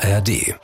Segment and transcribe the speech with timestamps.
[0.00, 0.54] ARD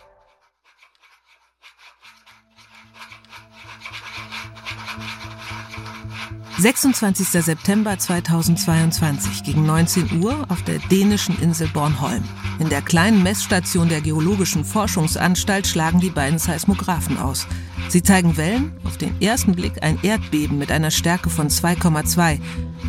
[6.56, 7.44] 26.
[7.44, 12.22] September 2022 gegen 19 Uhr auf der dänischen Insel Bornholm.
[12.60, 17.48] In der kleinen Messstation der Geologischen Forschungsanstalt schlagen die beiden Seismographen aus.
[17.88, 22.41] Sie zeigen Wellen, auf den ersten Blick ein Erdbeben mit einer Stärke von 2,2.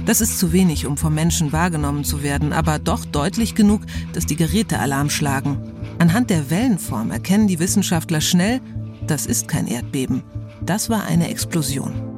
[0.06, 3.82] Das ist zu wenig, um vom Menschen wahrgenommen zu werden, aber doch deutlich genug,
[4.14, 5.58] dass die Geräte Alarm schlagen.
[6.00, 8.62] Anhand der Wellenform erkennen die Wissenschaftler schnell,
[9.08, 10.24] das ist kein Erdbeben.
[10.62, 12.16] Das war eine Explosion.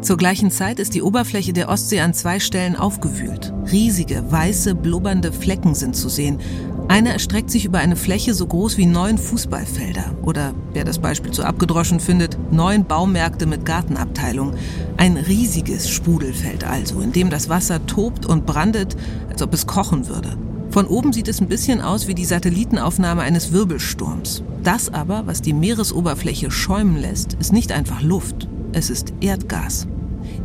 [0.00, 3.52] Zur gleichen Zeit ist die Oberfläche der Ostsee an zwei Stellen aufgewühlt.
[3.70, 6.38] Riesige, weiße, blubbernde Flecken sind zu sehen.
[6.88, 10.16] Einer erstreckt sich über eine Fläche so groß wie neun Fußballfelder.
[10.22, 14.54] Oder, wer das Beispiel zu abgedroschen findet, neun Baumärkte mit Gartenabteilung.
[14.96, 18.96] Ein riesiges Sprudelfeld also, in dem das Wasser tobt und brandet,
[19.28, 20.38] als ob es kochen würde.
[20.70, 24.42] Von oben sieht es ein bisschen aus wie die Satellitenaufnahme eines Wirbelsturms.
[24.62, 28.48] Das aber, was die Meeresoberfläche schäumen lässt, ist nicht einfach Luft.
[28.72, 29.86] Es ist Erdgas.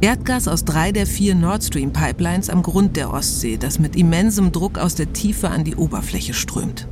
[0.01, 4.51] Erdgas aus drei der vier Nord Stream Pipelines am Grund der Ostsee, das mit immensem
[4.51, 6.87] Druck aus der Tiefe an die Oberfläche strömt.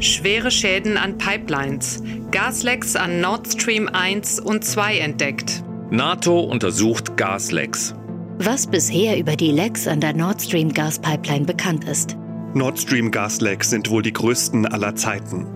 [0.00, 2.02] Schwere Schäden an Pipelines.
[2.30, 5.64] Gaslecks an Nord Stream 1 und 2 entdeckt.
[5.90, 7.94] NATO untersucht Gaslecks.
[8.38, 12.16] Was bisher über die Lecks an der Nord Stream Gaspipeline bekannt ist.
[12.54, 15.46] Nord Stream Gaslecks sind wohl die größten aller Zeiten.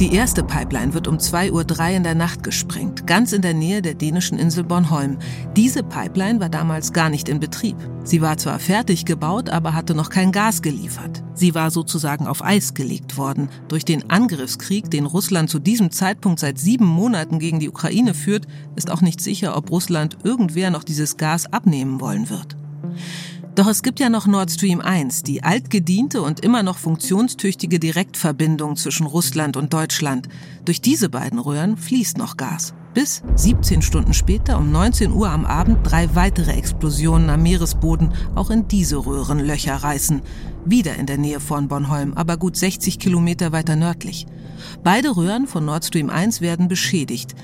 [0.00, 3.82] Die erste Pipeline wird um 2.03 Uhr in der Nacht gesprengt, ganz in der Nähe
[3.82, 5.18] der dänischen Insel Bornholm.
[5.56, 7.74] Diese Pipeline war damals gar nicht in Betrieb.
[8.04, 11.24] Sie war zwar fertig gebaut, aber hatte noch kein Gas geliefert.
[11.34, 13.48] Sie war sozusagen auf Eis gelegt worden.
[13.66, 18.46] Durch den Angriffskrieg, den Russland zu diesem Zeitpunkt seit sieben Monaten gegen die Ukraine führt,
[18.76, 22.56] ist auch nicht sicher, ob Russland irgendwer noch dieses Gas abnehmen wollen wird.
[23.58, 28.76] Doch es gibt ja noch Nord Stream 1, die altgediente und immer noch funktionstüchtige Direktverbindung
[28.76, 30.28] zwischen Russland und Deutschland.
[30.64, 32.72] Durch diese beiden Röhren fließt noch Gas.
[32.94, 38.50] Bis 17 Stunden später um 19 Uhr am Abend drei weitere Explosionen am Meeresboden auch
[38.50, 40.22] in diese Röhren Löcher reißen.
[40.64, 44.28] Wieder in der Nähe von Bornholm, aber gut 60 Kilometer weiter nördlich.
[44.84, 47.34] Beide Röhren von Nord Stream 1 werden beschädigt.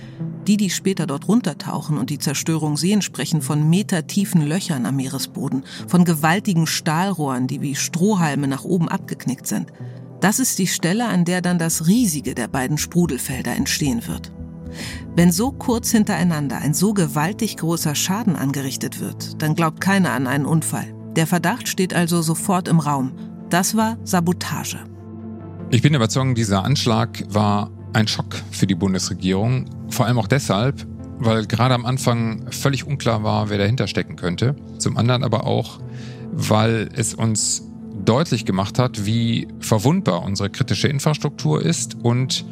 [0.47, 5.65] Die, die später dort runtertauchen und die Zerstörung sehen, sprechen von metertiefen Löchern am Meeresboden,
[5.89, 9.72] von gewaltigen Stahlrohren, die wie Strohhalme nach oben abgeknickt sind.
[10.21, 14.33] Das ist die Stelle, an der dann das riesige der beiden Sprudelfelder entstehen wird.
[15.15, 20.27] Wenn so kurz hintereinander ein so gewaltig großer Schaden angerichtet wird, dann glaubt keiner an
[20.27, 20.95] einen Unfall.
[21.16, 23.12] Der Verdacht steht also sofort im Raum.
[23.51, 24.94] Das war Sabotage.
[25.70, 29.66] Ich bin überzeugt, dieser Anschlag war ein Schock für die Bundesregierung.
[29.88, 30.86] Vor allem auch deshalb,
[31.19, 34.56] weil gerade am Anfang völlig unklar war, wer dahinter stecken könnte.
[34.78, 35.80] Zum anderen aber auch,
[36.32, 37.62] weil es uns
[38.04, 42.44] deutlich gemacht hat, wie verwundbar unsere kritische Infrastruktur ist und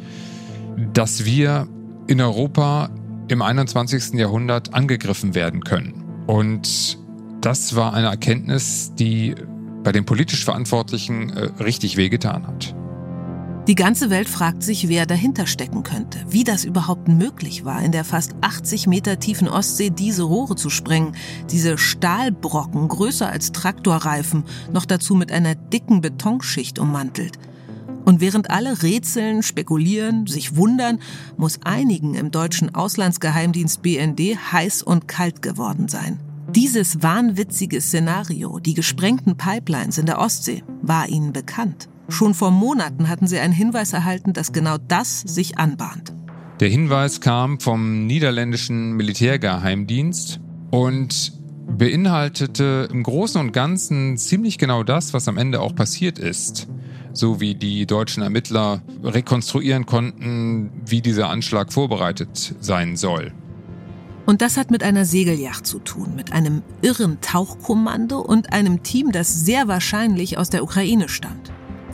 [0.93, 1.67] dass wir
[2.07, 2.89] in Europa
[3.27, 4.13] im 21.
[4.13, 6.03] Jahrhundert angegriffen werden können.
[6.27, 6.97] Und
[7.41, 9.35] das war eine Erkenntnis, die
[9.83, 12.73] bei den politisch Verantwortlichen äh, richtig wehgetan hat.
[13.67, 17.93] Die ganze Welt fragt sich, wer dahinter stecken könnte, wie das überhaupt möglich war, in
[17.93, 21.15] der fast 80 Meter tiefen Ostsee diese Rohre zu sprengen,
[21.49, 27.39] diese Stahlbrocken größer als Traktorreifen, noch dazu mit einer dicken Betonschicht ummantelt.
[28.03, 30.99] Und während alle rätseln, spekulieren, sich wundern,
[31.37, 34.19] muss einigen im deutschen Auslandsgeheimdienst BND
[34.51, 36.19] heiß und kalt geworden sein.
[36.53, 41.87] Dieses wahnwitzige Szenario, die gesprengten Pipelines in der Ostsee, war ihnen bekannt.
[42.09, 46.13] Schon vor Monaten hatten sie einen Hinweis erhalten, dass genau das sich anbahnt.
[46.59, 50.39] Der Hinweis kam vom niederländischen Militärgeheimdienst
[50.71, 51.33] und
[51.67, 56.67] beinhaltete im Großen und Ganzen ziemlich genau das, was am Ende auch passiert ist.
[57.13, 63.31] So wie die deutschen Ermittler rekonstruieren konnten, wie dieser Anschlag vorbereitet sein soll.
[64.25, 69.11] Und das hat mit einer Segelyacht zu tun, mit einem irren Tauchkommando und einem Team,
[69.11, 71.51] das sehr wahrscheinlich aus der Ukraine stammt.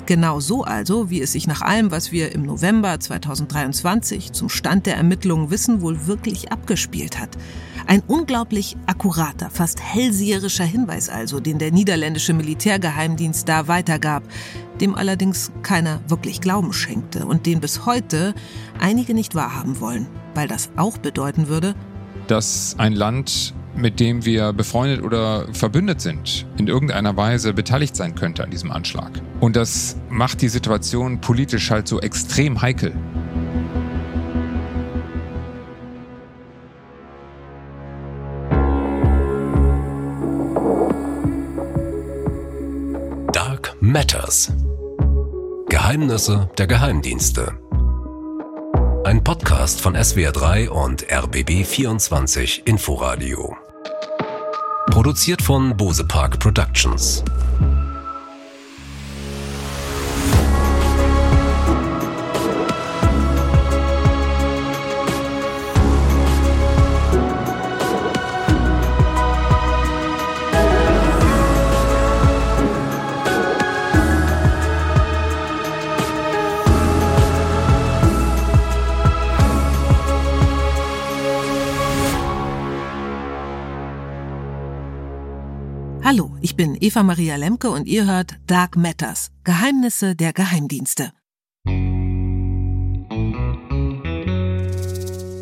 [0.10, 4.88] Genau so also, wie es sich nach allem, was wir im November 2023 zum Stand
[4.88, 7.30] der Ermittlungen wissen, wohl wirklich abgespielt hat.
[7.86, 14.24] Ein unglaublich akkurater, fast hellseherischer Hinweis also, den der niederländische Militärgeheimdienst da weitergab,
[14.82, 18.34] dem allerdings keiner wirklich Glauben schenkte und den bis heute
[18.80, 21.76] einige nicht wahrhaben wollen, weil das auch bedeuten würde,
[22.26, 28.16] dass ein Land mit dem wir befreundet oder verbündet sind, in irgendeiner Weise beteiligt sein
[28.16, 29.22] könnte an diesem Anschlag.
[29.40, 32.94] Und das macht die Situation politisch halt so extrem heikel.
[43.32, 44.52] Dark Matters.
[45.70, 47.54] Geheimnisse der Geheimdienste.
[49.06, 53.56] Ein Podcast von SWR3 und RBB24 Inforadio.
[54.90, 57.24] Produziert von Bose Park Productions.
[86.60, 91.14] Bin Eva Maria Lemke und ihr hört Dark Matters, Geheimnisse der Geheimdienste.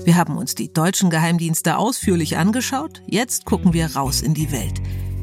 [0.06, 4.80] Wir haben uns die deutschen Geheimdienste ausführlich angeschaut, jetzt gucken wir raus in die Welt.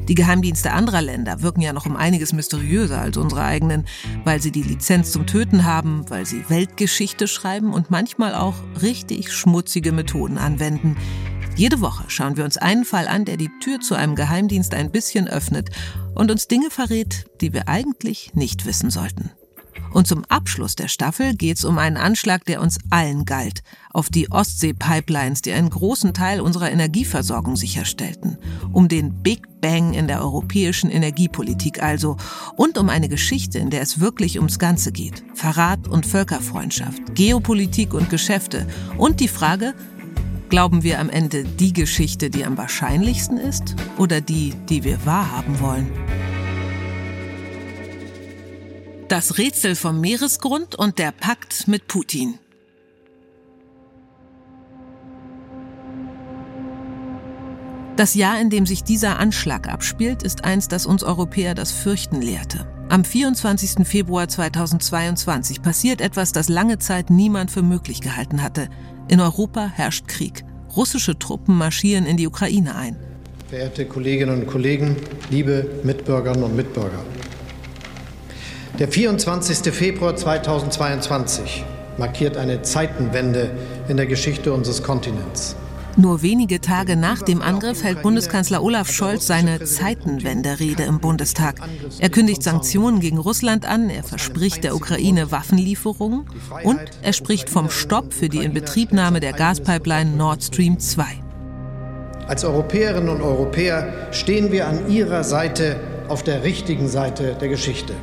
[0.09, 3.85] Die Geheimdienste anderer Länder wirken ja noch um einiges mysteriöser als unsere eigenen,
[4.25, 9.31] weil sie die Lizenz zum Töten haben, weil sie Weltgeschichte schreiben und manchmal auch richtig
[9.31, 10.97] schmutzige Methoden anwenden,
[11.55, 14.91] jede Woche schauen wir uns einen Fall an, der die Tür zu einem Geheimdienst ein
[14.91, 15.69] bisschen öffnet
[16.13, 19.31] und uns Dinge verrät, die wir eigentlich nicht wissen sollten.
[19.91, 24.09] Und zum Abschluss der Staffel geht es um einen Anschlag, der uns allen galt, auf
[24.09, 28.37] die Ostsee-Pipelines, die einen großen Teil unserer Energieversorgung sicherstellten,
[28.73, 32.17] um den Big Bang in der europäischen Energiepolitik also
[32.57, 35.23] und um eine Geschichte, in der es wirklich ums Ganze geht.
[35.33, 38.67] Verrat und Völkerfreundschaft, Geopolitik und Geschäfte
[38.97, 39.73] und die Frage,
[40.49, 45.59] Glauben wir am Ende die Geschichte, die am wahrscheinlichsten ist oder die, die wir wahrhaben
[45.59, 45.91] wollen?
[49.07, 52.39] Das Rätsel vom Meeresgrund und der Pakt mit Putin.
[57.95, 62.21] Das Jahr, in dem sich dieser Anschlag abspielt, ist eins, das uns Europäer das Fürchten
[62.21, 62.67] lehrte.
[62.89, 63.87] Am 24.
[63.87, 68.69] Februar 2022 passiert etwas, das lange Zeit niemand für möglich gehalten hatte.
[69.07, 70.43] In Europa herrscht Krieg.
[70.75, 72.95] Russische Truppen marschieren in die Ukraine ein.
[73.49, 74.95] Verehrte Kolleginnen und Kollegen,
[75.29, 77.03] liebe Mitbürgerinnen und Mitbürger.
[78.79, 79.71] Der 24.
[79.71, 81.63] Februar 2022
[81.99, 83.51] markiert eine Zeitenwende
[83.87, 85.55] in der Geschichte unseres Kontinents.
[85.97, 91.61] Nur wenige Tage nach dem Angriff hält Bundeskanzler Olaf Scholz seine Zeitenwende-Rede im Bundestag.
[91.99, 96.25] Er kündigt Sanktionen gegen Russland an, er verspricht der Ukraine Waffenlieferungen
[96.63, 101.05] und er spricht vom Stopp für die Inbetriebnahme der Gaspipeline Nord Stream 2.
[102.27, 107.93] Als Europäerinnen und Europäer stehen wir an Ihrer Seite auf der richtigen Seite der Geschichte.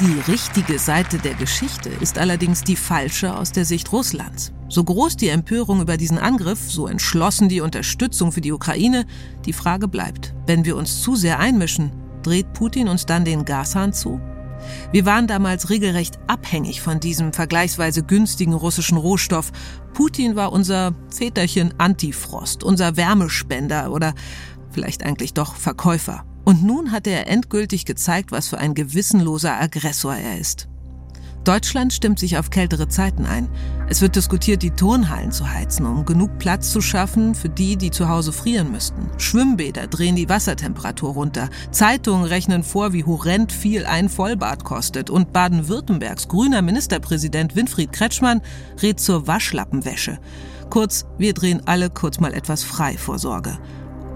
[0.00, 4.52] Die richtige Seite der Geschichte ist allerdings die falsche aus der Sicht Russlands.
[4.68, 9.06] So groß die Empörung über diesen Angriff, so entschlossen die Unterstützung für die Ukraine,
[9.46, 11.90] die Frage bleibt, wenn wir uns zu sehr einmischen,
[12.22, 14.20] dreht Putin uns dann den Gashahn zu?
[14.92, 19.52] Wir waren damals regelrecht abhängig von diesem vergleichsweise günstigen russischen Rohstoff.
[19.94, 24.14] Putin war unser Väterchen Antifrost, unser Wärmespender oder
[24.70, 26.24] vielleicht eigentlich doch Verkäufer.
[26.44, 30.68] Und nun hat er endgültig gezeigt, was für ein gewissenloser Aggressor er ist.
[31.48, 33.48] Deutschland stimmt sich auf kältere Zeiten ein.
[33.88, 37.90] Es wird diskutiert, die Turnhallen zu heizen, um genug Platz zu schaffen für die, die
[37.90, 39.08] zu Hause frieren müssten.
[39.16, 41.48] Schwimmbäder drehen die Wassertemperatur runter.
[41.70, 45.08] Zeitungen rechnen vor, wie horrend viel ein Vollbad kostet.
[45.08, 48.42] Und Baden-Württembergs grüner Ministerpräsident Winfried Kretschmann
[48.82, 50.18] rät zur Waschlappenwäsche.
[50.68, 53.58] Kurz, wir drehen alle kurz mal etwas frei vor Sorge.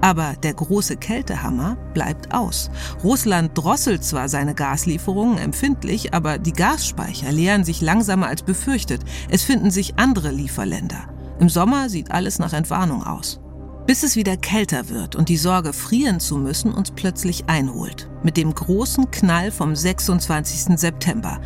[0.02, 2.70] Aber der große Kältehammer bleibt aus.
[3.04, 9.02] Russland drosselt zwar seine Gaslieferungen empfindlich, aber die Gasspeicher leeren sich langsamer als befürchtet.
[9.30, 11.08] Es finden sich andere Lieferländer.
[11.38, 13.40] Im Sommer sieht alles nach Entwarnung aus.
[13.86, 18.10] Bis es wieder kälter wird und die Sorge, frieren zu müssen, uns plötzlich einholt.
[18.24, 20.78] Mit dem großen Knall vom 26.
[20.78, 21.40] September.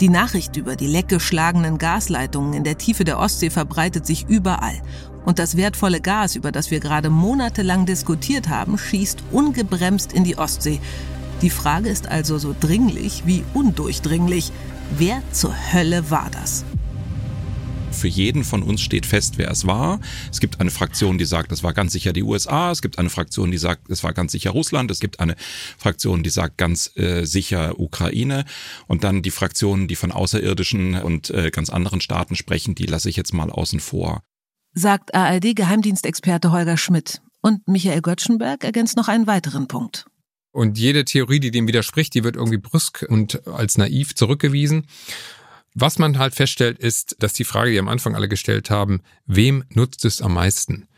[0.00, 4.80] Die Nachricht über die leckgeschlagenen Gasleitungen in der Tiefe der Ostsee verbreitet sich überall.
[5.24, 10.38] Und das wertvolle Gas, über das wir gerade monatelang diskutiert haben, schießt ungebremst in die
[10.38, 10.80] Ostsee.
[11.42, 14.52] Die Frage ist also so dringlich wie undurchdringlich.
[14.98, 16.64] Wer zur Hölle war das?
[17.92, 20.00] Für jeden von uns steht fest, wer es war.
[20.30, 22.70] Es gibt eine Fraktion, die sagt, es war ganz sicher die USA.
[22.70, 24.90] Es gibt eine Fraktion, die sagt, es war ganz sicher Russland.
[24.90, 25.34] Es gibt eine
[25.76, 28.44] Fraktion, die sagt ganz äh, sicher Ukraine.
[28.86, 33.08] Und dann die Fraktionen, die von außerirdischen und äh, ganz anderen Staaten sprechen, die lasse
[33.08, 34.22] ich jetzt mal außen vor
[34.72, 37.20] sagt ARD-Geheimdienstexperte Holger Schmidt.
[37.42, 40.04] Und Michael Göttschenberg ergänzt noch einen weiteren Punkt.
[40.52, 44.86] Und jede Theorie, die dem widerspricht, die wird irgendwie brüsk und als naiv zurückgewiesen.
[45.74, 49.64] Was man halt feststellt, ist, dass die Frage, die am Anfang alle gestellt haben, wem
[49.70, 50.88] nutzt es am meisten,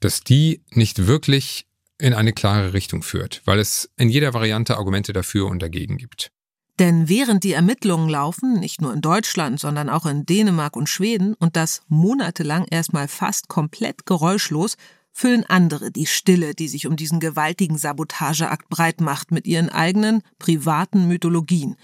[0.00, 1.66] dass die nicht wirklich
[1.98, 6.32] in eine klare Richtung führt, weil es in jeder Variante Argumente dafür und dagegen gibt.
[6.78, 11.34] Denn während die Ermittlungen laufen, nicht nur in Deutschland, sondern auch in Dänemark und Schweden,
[11.34, 14.76] und das monatelang erstmal fast komplett geräuschlos,
[15.14, 20.22] füllen andere die Stille, die sich um diesen gewaltigen Sabotageakt breit macht, mit ihren eigenen
[20.40, 21.76] privaten Mythologien.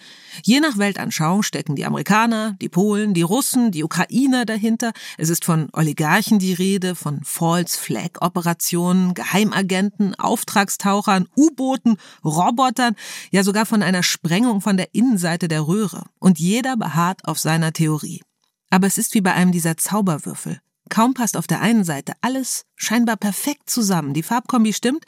[0.43, 4.93] Je nach Weltanschauung stecken die Amerikaner, die Polen, die Russen, die Ukrainer dahinter.
[5.17, 12.97] Es ist von Oligarchen die Rede, von False Flag Operationen, Geheimagenten, Auftragstauchern, U-Booten, Robotern,
[13.31, 16.05] ja sogar von einer Sprengung von der Innenseite der Röhre.
[16.19, 18.23] Und jeder beharrt auf seiner Theorie.
[18.71, 20.61] Aber es ist wie bei einem dieser Zauberwürfel.
[20.91, 25.05] Kaum passt auf der einen Seite alles scheinbar perfekt zusammen, die Farbkombi stimmt,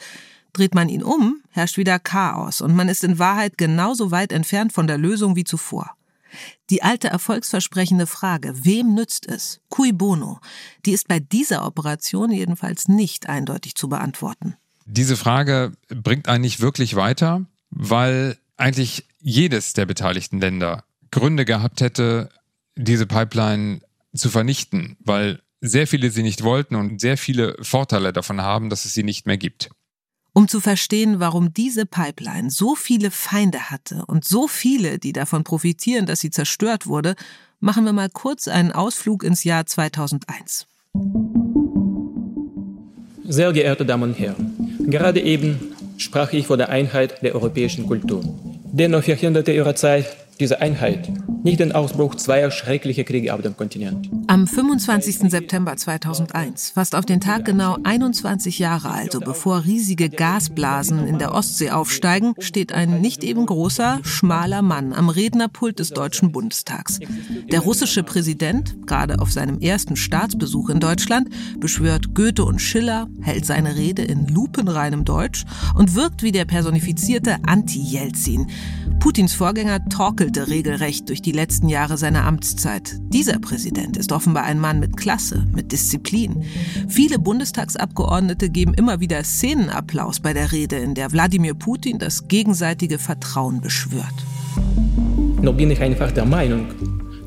[0.54, 4.72] dreht man ihn um, herrscht wieder Chaos und man ist in Wahrheit genauso weit entfernt
[4.72, 5.90] von der Lösung wie zuvor.
[6.70, 10.40] Die alte erfolgsversprechende Frage, wem nützt es, cui bono,
[10.86, 14.56] die ist bei dieser Operation jedenfalls nicht eindeutig zu beantworten.
[14.86, 21.80] Diese Frage bringt einen nicht wirklich weiter, weil eigentlich jedes der beteiligten Länder Gründe gehabt
[21.80, 22.30] hätte,
[22.76, 23.80] diese Pipeline
[24.14, 28.85] zu vernichten, weil sehr viele sie nicht wollten und sehr viele Vorteile davon haben, dass
[28.85, 29.71] es sie nicht mehr gibt.
[30.35, 35.45] Um zu verstehen, warum diese Pipeline so viele Feinde hatte und so viele, die davon
[35.45, 37.14] profitieren, dass sie zerstört wurde,
[37.61, 40.66] machen wir mal kurz einen Ausflug ins Jahr 2001.
[43.25, 45.61] Sehr geehrte Damen und Herren, gerade eben
[45.97, 48.23] sprach ich vor der Einheit der europäischen Kultur.
[48.73, 50.07] Dennoch verhinderte ihre Zeit
[50.42, 51.08] diese Einheit
[51.44, 54.08] nicht den Ausbruch zweier schrecklicher Kriege auf dem Kontinent.
[54.26, 55.30] Am 25.
[55.30, 61.34] September 2001, fast auf den Tag genau 21 Jahre also bevor riesige Gasblasen in der
[61.34, 66.99] Ostsee aufsteigen, steht ein nicht eben großer, schmaler Mann am Rednerpult des Deutschen Bundestags.
[67.50, 73.46] Der russische Präsident, gerade auf seinem ersten Staatsbesuch in Deutschland, beschwört Goethe und Schiller, hält
[73.46, 75.44] seine Rede in lupenreinem Deutsch
[75.76, 78.49] und wirkt wie der personifizierte Anti-Jelzin.
[79.00, 79.84] Putins Vorgänger
[80.32, 82.96] torkelte regelrecht durch die letzten Jahre seiner Amtszeit.
[83.12, 86.44] Dieser Präsident ist offenbar ein Mann mit Klasse, mit Disziplin.
[86.88, 92.98] Viele Bundestagsabgeordnete geben immer wieder Szenenapplaus bei der Rede, in der Wladimir Putin das gegenseitige
[92.98, 94.14] Vertrauen beschwört.
[95.42, 96.66] Noch bin ich einfach der Meinung,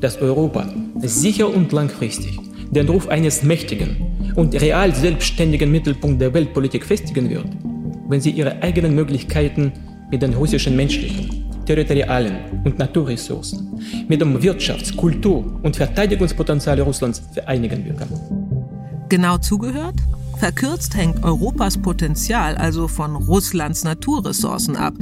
[0.00, 0.68] dass Europa
[1.02, 2.38] sicher und langfristig
[2.70, 7.46] den Ruf eines mächtigen und real selbstständigen Mittelpunkt der Weltpolitik festigen wird,
[8.08, 9.72] wenn sie ihre eigenen Möglichkeiten
[10.10, 11.35] mit den russischen menschlichen
[11.66, 17.94] territorialen und Naturressourcen mit dem Wirtschafts-, Kultur- und Verteidigungspotenzial Russlands vereinigen wir.
[19.08, 19.96] Genau zugehört?
[20.38, 24.94] Verkürzt hängt Europas Potenzial also von Russlands Naturressourcen ab.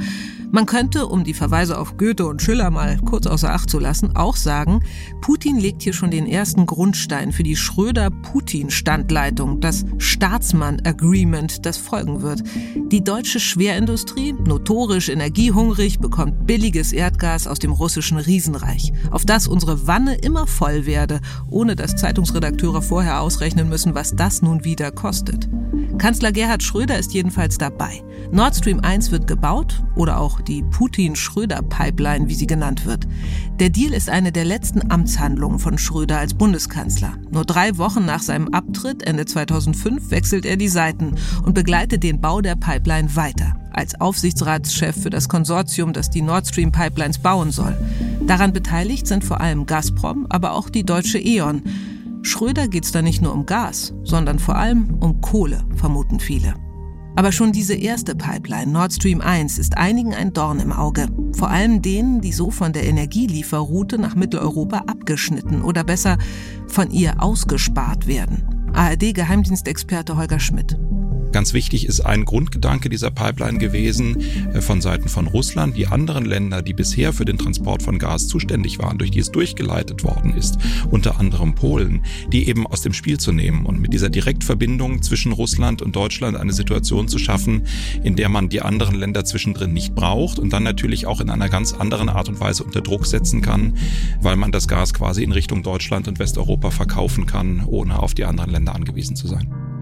[0.55, 4.15] Man könnte, um die Verweise auf Goethe und Schiller mal kurz außer Acht zu lassen,
[4.15, 4.79] auch sagen,
[5.19, 12.41] Putin legt hier schon den ersten Grundstein für die Schröder-Putin-Standleitung, das Staatsmann-Agreement, das folgen wird.
[12.89, 19.87] Die deutsche Schwerindustrie, notorisch energiehungrig, bekommt billiges Erdgas aus dem russischen Riesenreich, auf das unsere
[19.87, 21.19] Wanne immer voll werde,
[21.49, 25.49] ohne dass Zeitungsredakteure vorher ausrechnen müssen, was das nun wieder kostet.
[25.97, 28.01] Kanzler Gerhard Schröder ist jedenfalls dabei.
[28.31, 33.07] Nord Stream 1 wird gebaut oder auch die Putin-Schröder-Pipeline, wie sie genannt wird.
[33.59, 37.13] Der Deal ist eine der letzten Amtshandlungen von Schröder als Bundeskanzler.
[37.31, 42.21] Nur drei Wochen nach seinem Abtritt, Ende 2005, wechselt er die Seiten und begleitet den
[42.21, 47.51] Bau der Pipeline weiter als Aufsichtsratschef für das Konsortium, das die Nord Stream Pipelines bauen
[47.51, 47.75] soll.
[48.25, 51.61] Daran beteiligt sind vor allem Gazprom, aber auch die deutsche E.ON.
[52.21, 56.64] Schröder geht es da nicht nur um Gas, sondern vor allem um Kohle, vermuten viele.
[57.15, 61.07] Aber schon diese erste Pipeline, Nord Stream 1, ist einigen ein Dorn im Auge.
[61.37, 66.17] Vor allem denen, die so von der Energielieferroute nach Mitteleuropa abgeschnitten oder besser
[66.67, 68.43] von ihr ausgespart werden.
[68.73, 70.77] ARD-Geheimdienstexperte Holger Schmidt.
[71.35, 74.21] Ganz wichtig ist ein Grundgedanke dieser Pipeline gewesen
[74.53, 78.29] äh, von Seiten von Russland, die anderen Länder, die bisher für den Transport von Gas
[78.29, 80.57] zuständig waren, durch die es durchgeleitet worden ist,
[80.91, 85.33] unter anderem Polen, die eben aus dem Spiel zu nehmen und mit dieser Direktverbindung zwischen
[85.33, 87.63] Russland und Deutschland eine Situation zu schaffen,
[88.01, 91.49] in der man die anderen Länder zwischendrin nicht braucht und dann natürlich auch in einer
[91.49, 93.73] ganz anderen Art und Weise unter Druck setzen kann,
[94.21, 98.23] weil man das Gas quasi in Richtung Deutschland und Westeuropa verkaufen kann, ohne auf die
[98.23, 99.74] anderen Länder angewiesen zu sein.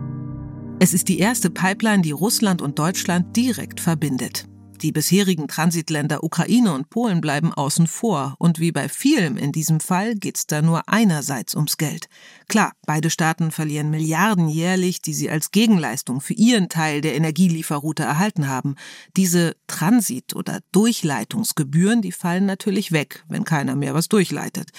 [0.80, 4.48] Es ist die erste Pipeline, die Russland und Deutschland direkt verbindet.
[4.82, 9.80] Die bisherigen Transitländer Ukraine und Polen bleiben außen vor, und wie bei vielem in diesem
[9.80, 12.10] Fall geht's da nur einerseits ums Geld.
[12.50, 18.03] Klar, beide Staaten verlieren Milliarden jährlich, die sie als Gegenleistung für ihren Teil der Energielieferroute
[18.03, 18.75] erhalten haben.
[19.15, 24.72] Diese Transit- oder Durchleitungsgebühren, die fallen natürlich weg, wenn keiner mehr was durchleitet.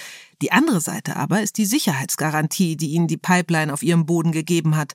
[0.43, 4.75] Die andere Seite aber ist die Sicherheitsgarantie, die ihnen die Pipeline auf ihrem Boden gegeben
[4.75, 4.93] hat.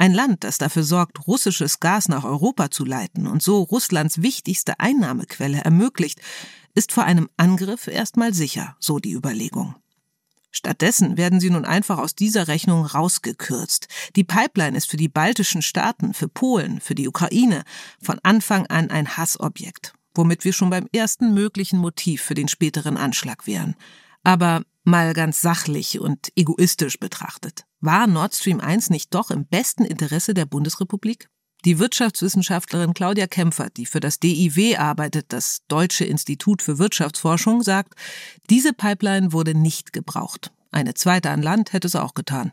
[0.00, 4.80] Ein Land, das dafür sorgt, russisches Gas nach Europa zu leiten und so Russlands wichtigste
[4.80, 6.22] Einnahmequelle ermöglicht,
[6.74, 9.74] ist vor einem Angriff erstmal sicher, so die Überlegung.
[10.50, 13.88] Stattdessen werden sie nun einfach aus dieser Rechnung rausgekürzt.
[14.16, 17.62] Die Pipeline ist für die baltischen Staaten, für Polen, für die Ukraine
[18.00, 22.96] von Anfang an ein Hassobjekt, womit wir schon beim ersten möglichen Motiv für den späteren
[22.96, 23.76] Anschlag wären.
[24.22, 29.84] Aber mal ganz sachlich und egoistisch betrachtet, war Nord Stream 1 nicht doch im besten
[29.84, 31.28] Interesse der Bundesrepublik?
[31.66, 37.94] Die Wirtschaftswissenschaftlerin Claudia Kämpfer, die für das DIW arbeitet, das Deutsche Institut für Wirtschaftsforschung, sagt,
[38.48, 40.52] diese Pipeline wurde nicht gebraucht.
[40.70, 42.52] Eine zweite an Land hätte es auch getan.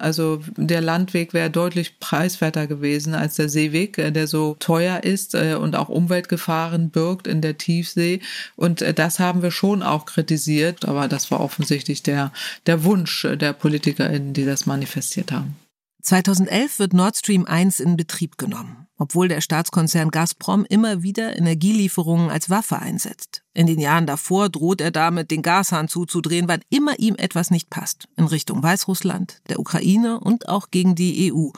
[0.00, 5.34] Also der Landweg wäre deutlich preiswerter gewesen als der Seeweg, äh, der so teuer ist
[5.34, 8.20] äh, und auch Umweltgefahren birgt in der Tiefsee.
[8.56, 12.32] Und äh, das haben wir schon auch kritisiert, aber das war offensichtlich der,
[12.66, 15.56] der Wunsch der PolitikerInnen, die das manifestiert haben.
[16.02, 22.30] 2011 wird Nord Stream 1 in Betrieb genommen, obwohl der Staatskonzern Gazprom immer wieder Energielieferungen
[22.30, 23.42] als Waffe einsetzt.
[23.54, 27.70] In den Jahren davor droht er damit, den Gashahn zuzudrehen, wann immer ihm etwas nicht
[27.70, 31.48] passt, in Richtung Weißrussland, der Ukraine und auch gegen die EU.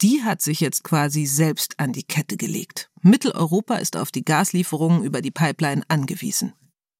[0.00, 2.90] Die hat sich jetzt quasi selbst an die Kette gelegt.
[3.02, 6.52] Mitteleuropa ist auf die Gaslieferungen über die Pipeline angewiesen.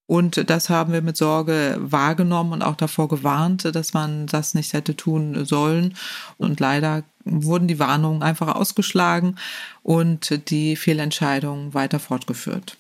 [0.08, 4.72] Und das haben wir mit Sorge wahrgenommen und auch davor gewarnt, dass man das nicht
[4.72, 5.94] hätte tun sollen.
[6.38, 9.36] Und leider wurden die Warnungen einfach ausgeschlagen
[9.82, 12.78] und die Fehlentscheidungen weiter fortgeführt.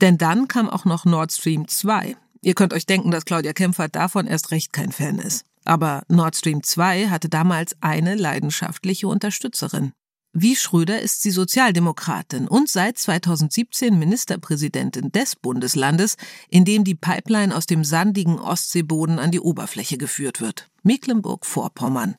[0.00, 2.16] Denn dann kam auch noch Nord Stream 2.
[2.40, 5.44] Ihr könnt euch denken, dass Claudia Kempfer davon erst recht kein Fan ist.
[5.66, 9.92] Aber Nord Stream 2 hatte damals eine leidenschaftliche Unterstützerin.
[10.36, 16.16] Wie Schröder ist sie Sozialdemokratin und seit 2017 Ministerpräsidentin des Bundeslandes,
[16.48, 20.68] in dem die Pipeline aus dem sandigen Ostseeboden an die Oberfläche geführt wird.
[20.82, 22.16] Mecklenburg-Vorpommern.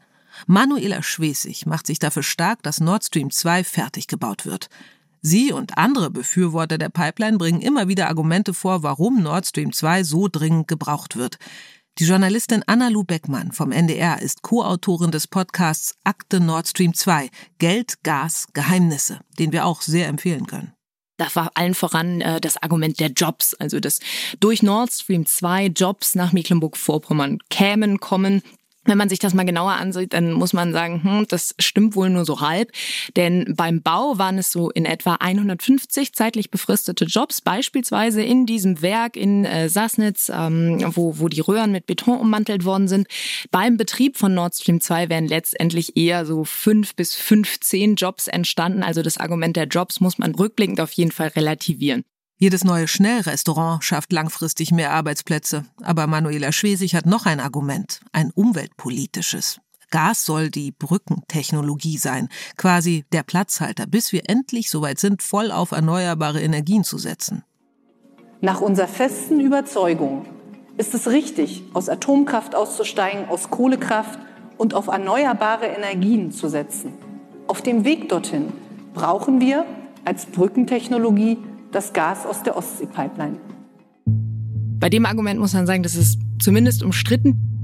[0.48, 4.70] Manuela Schwesig macht sich dafür stark, dass Nord Stream 2 fertig gebaut wird.
[5.22, 10.06] Sie und andere Befürworter der Pipeline bringen immer wieder Argumente vor, warum Nord Stream 2
[10.06, 11.38] so dringend gebraucht wird.
[11.98, 18.04] Die Journalistin Anna-Lu Beckmann vom NDR ist Co-Autorin des Podcasts Akte Nord Stream 2 Geld,
[18.04, 20.74] Gas, Geheimnisse, den wir auch sehr empfehlen können.
[21.16, 24.02] Da war allen voran äh, das Argument der Jobs, also dass
[24.42, 28.42] durch Nord Stream 2 Jobs nach Mecklenburg-Vorpommern kämen, kommen,
[28.86, 32.10] wenn man sich das mal genauer ansieht, dann muss man sagen, hm, das stimmt wohl
[32.10, 32.72] nur so halb.
[33.16, 38.82] Denn beim Bau waren es so in etwa 150 zeitlich befristete Jobs, beispielsweise in diesem
[38.82, 43.08] Werk in äh, Sassnitz, ähm, wo, wo die Röhren mit Beton ummantelt worden sind.
[43.52, 48.84] Beim Betrieb von Nord Stream 2 wären letztendlich eher so fünf bis 15 Jobs entstanden.
[48.84, 52.04] Also das Argument der Jobs muss man rückblickend auf jeden Fall relativieren.
[52.38, 55.64] Jedes neue Schnellrestaurant schafft langfristig mehr Arbeitsplätze.
[55.82, 59.62] Aber Manuela Schwesig hat noch ein Argument, ein umweltpolitisches.
[59.90, 65.72] Gas soll die Brückentechnologie sein, quasi der Platzhalter, bis wir endlich soweit sind, voll auf
[65.72, 67.44] erneuerbare Energien zu setzen.
[68.42, 70.26] Nach unserer festen Überzeugung
[70.76, 74.20] ist es richtig, aus Atomkraft auszusteigen, aus Kohlekraft
[74.58, 76.94] und auf erneuerbare Energien zu setzen.
[77.48, 78.52] Auf dem Weg dorthin
[78.94, 79.66] brauchen wir
[80.04, 81.38] als Brückentechnologie
[81.76, 83.38] das Gas aus der Ostsee-Pipeline.
[84.80, 87.55] Bei dem Argument muss man sagen, das ist zumindest umstritten.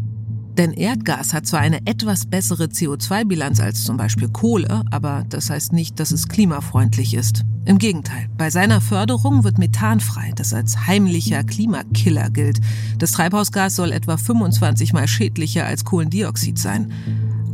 [0.61, 5.73] Denn Erdgas hat zwar eine etwas bessere CO2-Bilanz als zum Beispiel Kohle, aber das heißt
[5.73, 7.45] nicht, dass es klimafreundlich ist.
[7.65, 12.59] Im Gegenteil, bei seiner Förderung wird Methan frei, das als heimlicher Klimakiller gilt.
[12.99, 16.93] Das Treibhausgas soll etwa 25 mal schädlicher als Kohlendioxid sein.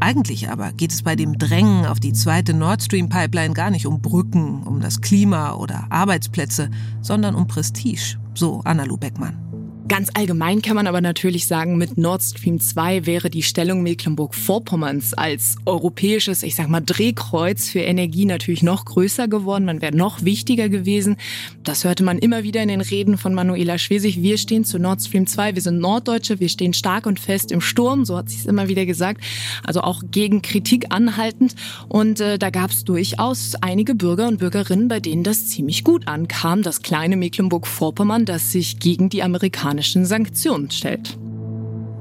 [0.02, 3.88] Eigentlich aber geht es bei dem Drängen auf die zweite Nord Stream Pipeline gar nicht
[3.88, 6.70] um Brücken, um das Klima oder Arbeitsplätze,
[7.02, 9.57] sondern um Prestige, so Anna-Lu Beckmann.
[9.88, 15.13] Ganz allgemein kann man aber natürlich sagen, mit Nord Stream 2 wäre die Stellung Mecklenburg-Vorpommerns
[15.13, 19.63] als europäisches, ich sag mal, Drehkreuz für Energie natürlich noch größer geworden.
[19.63, 21.15] Man wäre noch wichtiger gewesen.
[21.63, 24.21] Das hörte man immer wieder in den Reden von Manuela Schwesig.
[24.21, 25.56] Wir stehen zu Nord Stream 2.
[25.56, 26.41] Wir sind Norddeutsche.
[26.41, 28.04] Wir stehen stark und fest im Sturm.
[28.04, 29.21] So hat sie es immer wieder gesagt.
[29.63, 31.56] Also auch gegen Kritik anhaltend.
[31.88, 36.10] Und äh, da gab es durchaus einige Bürger und Bürgerinnen, bei denen das ziemlich gut
[36.10, 36.62] ankam.
[36.62, 41.18] Das kleine Mecklenburg-Vorpommern, das sich gegen die Amerikaner amerikanischen Sanktionen stellt.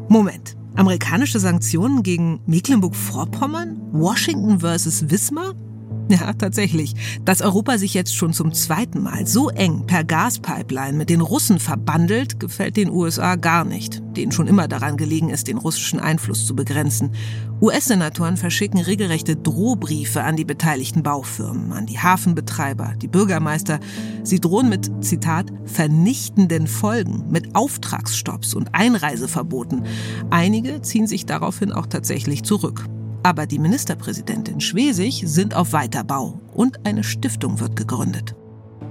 [0.09, 0.57] Moment.
[0.77, 3.79] Amerikanische Sanktionen gegen Mecklenburg-Vorpommern?
[3.93, 5.55] Washington versus Wismar?
[6.09, 6.95] Ja, tatsächlich.
[7.25, 11.59] Dass Europa sich jetzt schon zum zweiten Mal so eng per Gaspipeline mit den Russen
[11.59, 16.47] verbandelt, gefällt den USA gar nicht, denen schon immer daran gelegen ist, den russischen Einfluss
[16.47, 17.11] zu begrenzen.
[17.61, 23.81] US-Senatoren verschicken regelrechte Drohbriefe an die beteiligten Baufirmen, an die Hafenbetreiber, die Bürgermeister.
[24.23, 29.85] Sie drohen mit, Zitat, vernichtenden Folgen, mit Auftragsstopps und Einreiseverboten.
[30.31, 32.87] Einige ziehen sich daraufhin auch tatsächlich zurück.
[33.23, 38.35] Aber die Ministerpräsidentin Schwesig sind auf Weiterbau und eine Stiftung wird gegründet.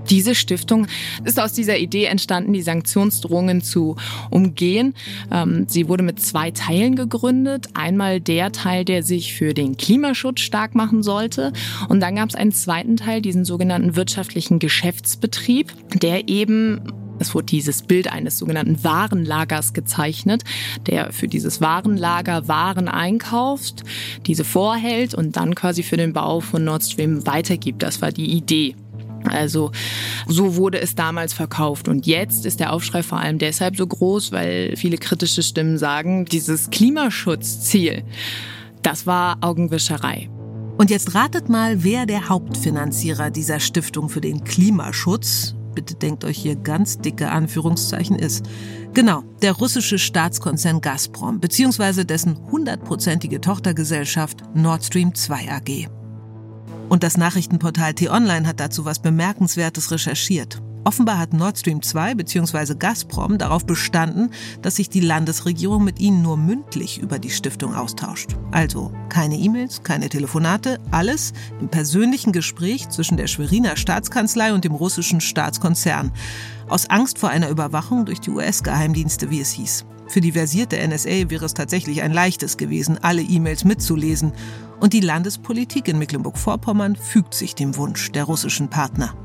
[0.09, 0.88] Diese Stiftung
[1.23, 3.95] ist aus dieser Idee entstanden, die Sanktionsdrohungen zu
[4.29, 4.93] umgehen.
[5.31, 7.69] Ähm, sie wurde mit zwei Teilen gegründet.
[7.73, 11.53] Einmal der Teil, der sich für den Klimaschutz stark machen sollte.
[11.89, 16.81] Und dann gab es einen zweiten Teil, diesen sogenannten wirtschaftlichen Geschäftsbetrieb, der eben
[17.19, 20.43] es wurde dieses Bild eines sogenannten Warenlagers gezeichnet,
[20.88, 23.84] der für dieses Warenlager Waren einkauft,
[24.25, 27.84] diese vorhält und dann quasi für den Bau von Nord Stream weitergibt.
[27.84, 28.75] Das war die Idee.
[29.28, 29.71] Also
[30.28, 31.88] so wurde es damals verkauft.
[31.88, 36.25] Und jetzt ist der Aufschrei vor allem deshalb so groß, weil viele kritische Stimmen sagen,
[36.25, 38.04] dieses Klimaschutzziel,
[38.84, 40.30] das war Augenwischerei.
[40.78, 46.38] Und jetzt ratet mal, wer der Hauptfinanzierer dieser Stiftung für den Klimaschutz, bitte denkt euch
[46.38, 48.45] hier ganz dicke Anführungszeichen, ist.
[48.93, 55.89] Genau, der russische Staatskonzern Gazprom, beziehungsweise dessen hundertprozentige Tochtergesellschaft Nord Stream 2 AG.
[56.89, 60.61] Und das Nachrichtenportal T-Online hat dazu was Bemerkenswertes recherchiert.
[60.86, 62.76] Offenbar hat Nord Stream 2 bzw.
[62.76, 64.30] Gazprom darauf bestanden,
[64.62, 68.36] dass sich die Landesregierung mit ihnen nur mündlich über die Stiftung austauscht.
[68.52, 74.76] Also keine E-Mails, keine Telefonate, alles im persönlichen Gespräch zwischen der Schweriner Staatskanzlei und dem
[74.76, 76.12] russischen Staatskonzern.
[76.69, 79.86] Aus Angst vor einer Überwachung durch die US-Geheimdienste, wie es hieß.
[80.08, 84.34] Für die versierte NSA wäre es tatsächlich ein leichtes gewesen, alle E-Mails mitzulesen.
[84.80, 89.15] Und die Landespolitik in Mecklenburg-Vorpommern fügt sich dem Wunsch der russischen Partner.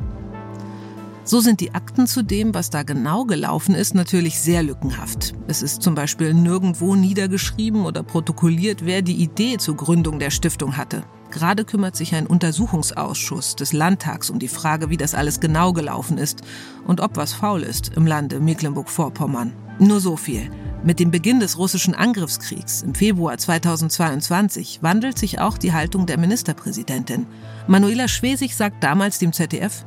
[1.22, 5.35] So sind die Akten zu dem, was da genau gelaufen ist, natürlich sehr lückenhaft.
[5.48, 10.76] Es ist zum Beispiel nirgendwo niedergeschrieben oder protokolliert, wer die Idee zur Gründung der Stiftung
[10.76, 11.04] hatte.
[11.30, 16.18] Gerade kümmert sich ein Untersuchungsausschuss des Landtags um die Frage, wie das alles genau gelaufen
[16.18, 16.40] ist
[16.87, 19.52] und ob was faul ist im Lande Mecklenburg-Vorpommern.
[19.78, 20.50] Nur so viel.
[20.83, 26.18] Mit dem Beginn des russischen Angriffskriegs im Februar 2022 wandelt sich auch die Haltung der
[26.18, 27.26] Ministerpräsidentin.
[27.68, 29.85] Manuela Schwesig sagt damals dem ZDF,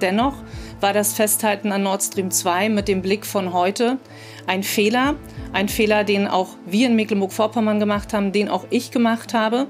[0.00, 0.34] Dennoch
[0.80, 3.98] war das Festhalten an Nord Stream 2 mit dem Blick von heute
[4.46, 5.16] ein Fehler.
[5.52, 9.66] Ein Fehler, den auch wir in Mecklenburg-Vorpommern gemacht haben, den auch ich gemacht habe.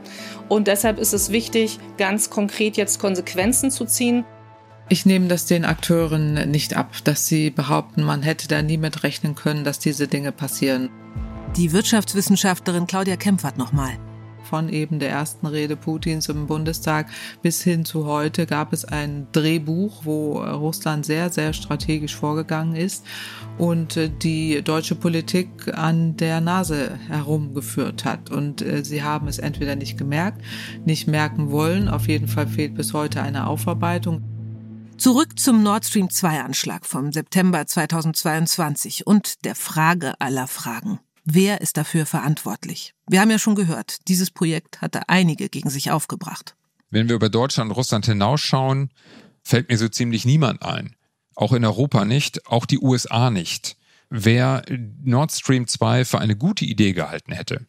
[0.49, 4.25] Und deshalb ist es wichtig, ganz konkret jetzt Konsequenzen zu ziehen.
[4.89, 9.03] Ich nehme das den Akteuren nicht ab, dass sie behaupten, man hätte da nie mit
[9.03, 10.91] rechnen können, dass diese Dinge passieren.
[11.57, 13.99] Die Wirtschaftswissenschaftlerin Claudia Kempfert nochmal.
[14.49, 17.09] Von eben der ersten Rede Putins im Bundestag
[17.43, 23.05] bis hin zu heute gab es ein Drehbuch, wo Russland sehr, sehr strategisch vorgegangen ist
[23.59, 28.31] und äh, die deutsche Politik an der Nase herumgeführt hat.
[28.31, 30.43] Und äh, sie haben es entweder nicht gemerkt,
[30.85, 31.89] nicht merken wollen.
[31.89, 34.23] Auf jeden Fall fehlt bis heute eine Aufarbeitung.
[34.99, 41.01] Zurück zum Nord Stream 2 Anschlag vom September 2022 und der Frage aller Fragen.
[41.29, 42.95] Wer ist dafür verantwortlich?
[43.09, 46.55] Wir haben ja schon gehört, dieses Projekt hatte einige gegen sich aufgebracht.
[46.89, 48.91] Wenn wir über Deutschland und Russland hinausschauen,
[49.43, 50.95] fällt mir so ziemlich niemand ein.
[51.35, 53.77] Auch in Europa nicht, auch die USA nicht.
[54.09, 54.63] Wer
[55.03, 57.67] Nord Stream 2 für eine gute Idee gehalten hätte.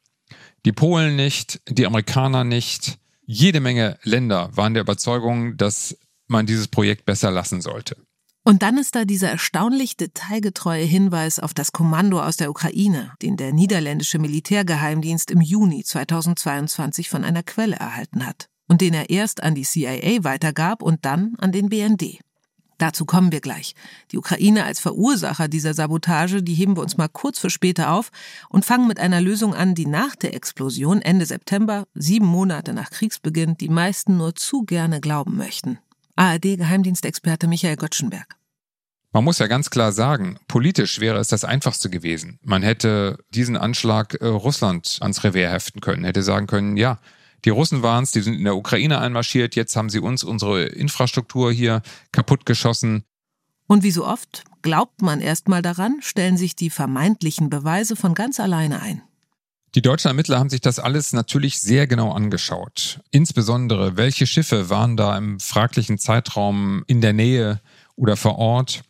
[0.64, 3.00] Die Polen nicht, die Amerikaner nicht.
[3.26, 7.98] Jede Menge Länder waren der Überzeugung, dass man dieses Projekt besser lassen sollte.
[8.48, 13.36] Und dann ist da dieser erstaunlich detailgetreue Hinweis auf das Kommando aus der Ukraine, den
[13.36, 19.44] der niederländische Militärgeheimdienst im Juni 2022 von einer Quelle erhalten hat und den er erst
[19.44, 22.22] an die CIA weitergab und dann an den BND.
[22.78, 23.76] Dazu kommen wir gleich.
[24.14, 28.12] Die Ukraine als Verursacher dieser Sabotage, die heben wir uns mal kurz für später auf
[28.48, 32.92] und fangen mit einer Lösung an, die nach der Explosion Ende September, sieben Monate nach
[32.92, 35.80] Kriegsbeginn, die meisten nur zu gerne glauben möchten.
[36.18, 38.37] ARD-Geheimdienstexperte Michael Gottschenberg.
[39.18, 42.38] Man muss ja ganz klar sagen, politisch wäre es das Einfachste gewesen.
[42.44, 47.00] Man hätte diesen Anschlag äh, Russland ans Revier heften können, hätte sagen können, ja,
[47.44, 50.66] die Russen waren es, die sind in der Ukraine einmarschiert, jetzt haben sie uns unsere
[50.66, 53.06] Infrastruktur hier kaputtgeschossen.
[53.66, 58.40] Und wie so oft, glaubt man erstmal daran, stellen sich die vermeintlichen Beweise von ganz
[58.40, 59.02] alleine ein.
[59.74, 63.00] Die deutschen Ermittler haben sich das alles natürlich sehr genau angeschaut.
[63.10, 67.62] Insbesondere, welche Schiffe waren da im fraglichen Zeitraum in der Nähe
[67.96, 68.84] oder vor Ort.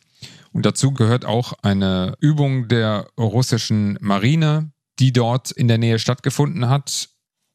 [0.57, 6.67] Und dazu gehört auch eine Übung der russischen Marine, die dort in der Nähe stattgefunden
[6.67, 7.09] hat.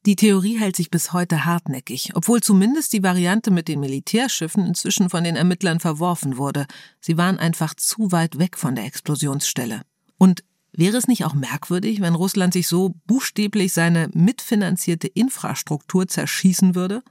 [0.05, 5.09] Die Theorie hält sich bis heute hartnäckig, obwohl zumindest die Variante mit den Militärschiffen inzwischen
[5.09, 6.65] von den Ermittlern verworfen wurde.
[7.01, 9.81] Sie waren einfach zu weit weg von der Explosionsstelle.
[10.17, 16.73] Und Wäre es nicht auch merkwürdig, wenn Russland sich so buchstäblich seine mitfinanzierte Infrastruktur zerschießen
[16.73, 17.03] würde?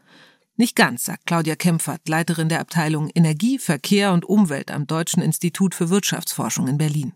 [0.57, 5.75] Nicht ganz, sagt Claudia Kempfert, Leiterin der Abteilung Energie, Verkehr und Umwelt am Deutschen Institut
[5.75, 7.15] für Wirtschaftsforschung in Berlin.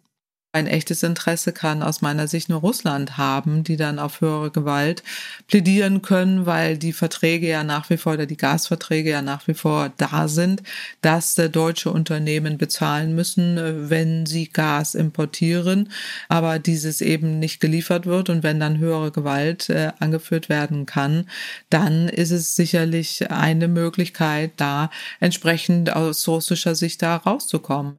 [0.57, 5.03] Ein echtes Interesse kann aus meiner Sicht nur Russland haben, die dann auf höhere Gewalt
[5.49, 9.53] plädieren können, weil die Verträge ja nach wie vor oder die Gasverträge ja nach wie
[9.53, 10.63] vor da sind,
[11.03, 15.93] dass deutsche Unternehmen bezahlen müssen, äh, wenn sie Gas importieren,
[16.31, 21.29] aber dieses eben nicht geliefert wird und wenn dann höhere Gewalt äh, angeführt werden kann,
[21.69, 24.89] dann ist es sicherlich eine Möglichkeit, da
[25.21, 27.99] entsprechend aus russischer Sicht da rauszukommen.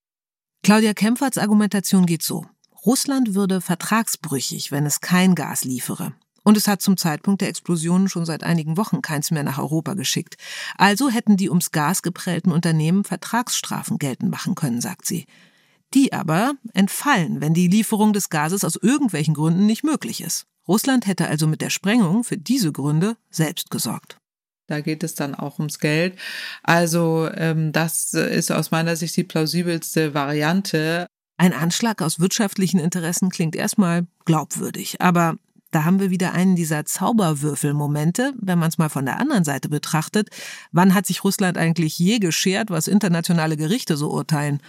[0.67, 2.45] Claudia Kempferts Argumentation geht so.
[2.85, 6.11] Russland würde vertragsbrüchig, wenn es kein Gas liefere.
[6.43, 9.93] Und es hat zum Zeitpunkt der Explosion schon seit einigen Wochen keins mehr nach Europa
[9.93, 10.35] geschickt.
[10.77, 15.25] Also hätten die ums Gas geprellten Unternehmen Vertragsstrafen geltend machen können, sagt sie.
[15.93, 20.47] Die aber entfallen, wenn die Lieferung des Gases aus irgendwelchen Gründen nicht möglich ist.
[20.67, 24.17] Russland hätte also mit der Sprengung für diese Gründe selbst gesorgt.
[24.67, 26.17] Da geht es dann auch ums Geld.
[26.63, 31.07] Also ähm, das ist aus meiner Sicht die plausibelste Variante.
[31.37, 35.37] Ein Anschlag aus wirtschaftlichen Interessen klingt erstmal glaubwürdig, aber
[35.71, 39.69] da haben wir wieder einen dieser Zauberwürfelmomente, wenn man es mal von der anderen Seite
[39.69, 40.29] betrachtet.
[40.71, 44.61] Wann hat sich Russland eigentlich je geschert, was internationale Gerichte so urteilen?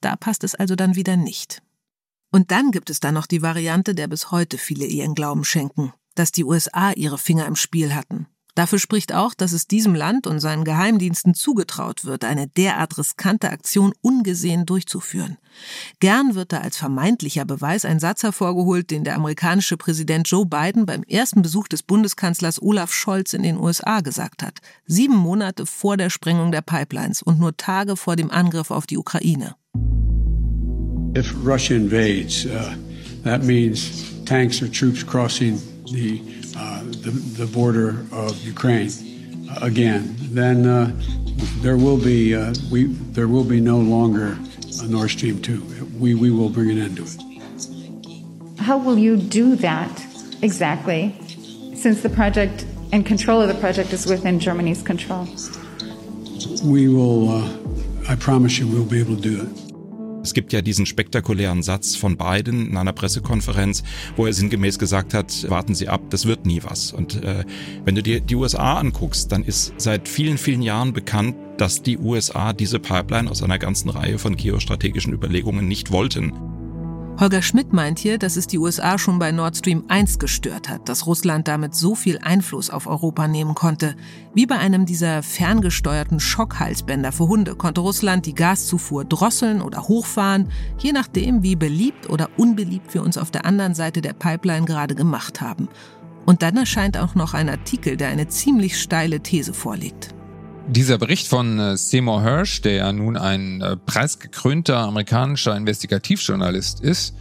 [0.00, 1.62] Da passt es also dann wieder nicht.
[2.30, 5.92] Und dann gibt es da noch die Variante, der bis heute viele ihren Glauben schenken,
[6.14, 8.26] dass die USA ihre Finger im Spiel hatten.
[8.54, 13.50] Dafür spricht auch, dass es diesem Land und seinen Geheimdiensten zugetraut wird, eine derart riskante
[13.50, 15.38] Aktion ungesehen durchzuführen.
[15.98, 20.86] Gern wird da als vermeintlicher Beweis ein Satz hervorgeholt, den der amerikanische Präsident Joe Biden
[20.86, 24.58] beim ersten Besuch des Bundeskanzlers Olaf Scholz in den USA gesagt hat.
[24.86, 28.98] Sieben Monate vor der Sprengung der Pipelines und nur Tage vor dem Angriff auf die
[28.98, 29.56] Ukraine.
[31.16, 32.74] If Russia invades, uh,
[33.22, 36.20] that means tanks or troops crossing the
[36.56, 38.90] uh, the, the, border of Ukraine
[39.60, 40.92] again, then uh,
[41.60, 42.84] there will be uh, we
[43.16, 44.38] there will be no longer
[44.82, 45.62] a Nord Stream two.
[45.98, 48.60] We we will bring an end to it.
[48.60, 50.06] How will you do that
[50.42, 51.14] exactly,
[51.74, 55.26] since the project and control of the project is within Germany's control?
[56.62, 57.28] We will.
[57.30, 57.58] Uh,
[58.08, 59.63] I promise you, we'll be able to do it.
[60.24, 63.84] Es gibt ja diesen spektakulären Satz von Biden in einer Pressekonferenz,
[64.16, 66.92] wo er sinngemäß gesagt hat, warten Sie ab, das wird nie was.
[66.92, 67.44] Und äh,
[67.84, 71.98] wenn du dir die USA anguckst, dann ist seit vielen, vielen Jahren bekannt, dass die
[71.98, 76.32] USA diese Pipeline aus einer ganzen Reihe von geostrategischen Überlegungen nicht wollten.
[77.20, 80.88] Holger Schmidt meint hier, dass es die USA schon bei Nord Stream 1 gestört hat,
[80.88, 83.94] dass Russland damit so viel Einfluss auf Europa nehmen konnte.
[84.34, 90.50] Wie bei einem dieser ferngesteuerten Schockhalsbänder für Hunde konnte Russland die Gaszufuhr drosseln oder hochfahren,
[90.80, 94.96] je nachdem, wie beliebt oder unbeliebt wir uns auf der anderen Seite der Pipeline gerade
[94.96, 95.68] gemacht haben.
[96.26, 100.13] Und dann erscheint auch noch ein Artikel, der eine ziemlich steile These vorlegt.
[100.66, 107.14] Dieser Bericht von äh, Seymour Hersh, der ja nun ein äh, preisgekrönter amerikanischer Investigativjournalist ist,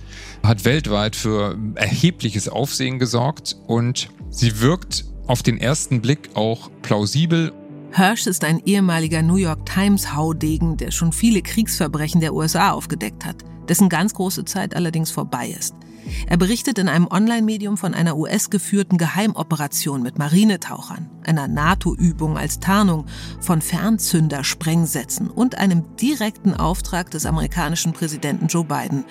[0.43, 7.51] hat weltweit für erhebliches Aufsehen gesorgt und sie wirkt auf den ersten Blick auch plausibel.
[7.91, 13.25] Hirsch ist ein ehemaliger New York Times Haudegen, der schon viele Kriegsverbrechen der USA aufgedeckt
[13.25, 15.75] hat, dessen ganz große Zeit allerdings vorbei ist.
[16.27, 23.05] Er berichtet in einem Online-Medium von einer US-geführten Geheimoperation mit Marinetauchern, einer NATO-Übung als Tarnung
[23.39, 29.05] von Fernzündersprengsätzen und einem direkten Auftrag des amerikanischen Präsidenten Joe Biden.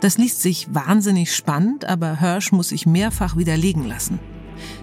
[0.00, 4.18] Das liest sich wahnsinnig spannend, aber Hirsch muss sich mehrfach widerlegen lassen.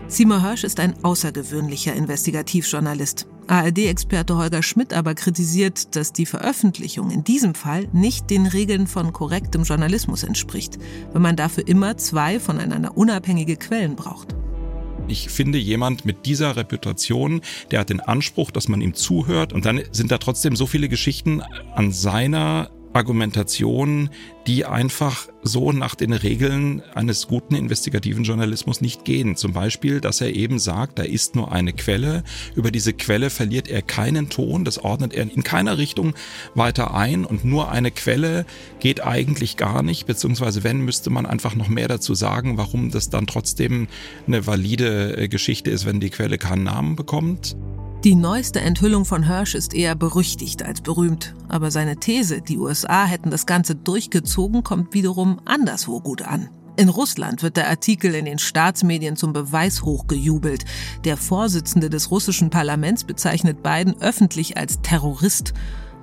[0.07, 3.27] Seymour Hirsch ist ein außergewöhnlicher Investigativjournalist.
[3.47, 9.13] ARD-Experte Holger Schmidt aber kritisiert, dass die Veröffentlichung in diesem Fall nicht den Regeln von
[9.13, 10.77] korrektem Journalismus entspricht,
[11.13, 14.35] wenn man dafür immer zwei voneinander unabhängige Quellen braucht.
[15.07, 19.65] Ich finde, jemand mit dieser Reputation, der hat den Anspruch, dass man ihm zuhört und
[19.65, 21.41] dann sind da trotzdem so viele Geschichten
[21.73, 24.09] an seiner Argumentation,
[24.47, 29.35] die einfach so nach den Regeln eines guten investigativen Journalismus nicht gehen.
[29.35, 32.23] Zum Beispiel, dass er eben sagt, da ist nur eine Quelle.
[32.55, 34.65] Über diese Quelle verliert er keinen Ton.
[34.65, 36.13] Das ordnet er in keiner Richtung
[36.55, 37.25] weiter ein.
[37.25, 38.45] Und nur eine Quelle
[38.79, 40.05] geht eigentlich gar nicht.
[40.05, 43.87] Beziehungsweise wenn, müsste man einfach noch mehr dazu sagen, warum das dann trotzdem
[44.27, 47.55] eine valide äh, Geschichte ist, wenn die Quelle keinen Namen bekommt.
[48.03, 53.05] Die neueste Enthüllung von Hirsch ist eher berüchtigt als berühmt, aber seine These, die USA
[53.05, 56.47] hätten das Ganze durchgezogen, kommt wiederum anderswo gut an.
[56.77, 60.63] In Russland wird der Artikel in den Staatsmedien zum Beweis hochgejubelt.
[61.05, 65.55] Der Vorsitzende des russischen Parlaments bezeichnet Biden öffentlich als Terrorist.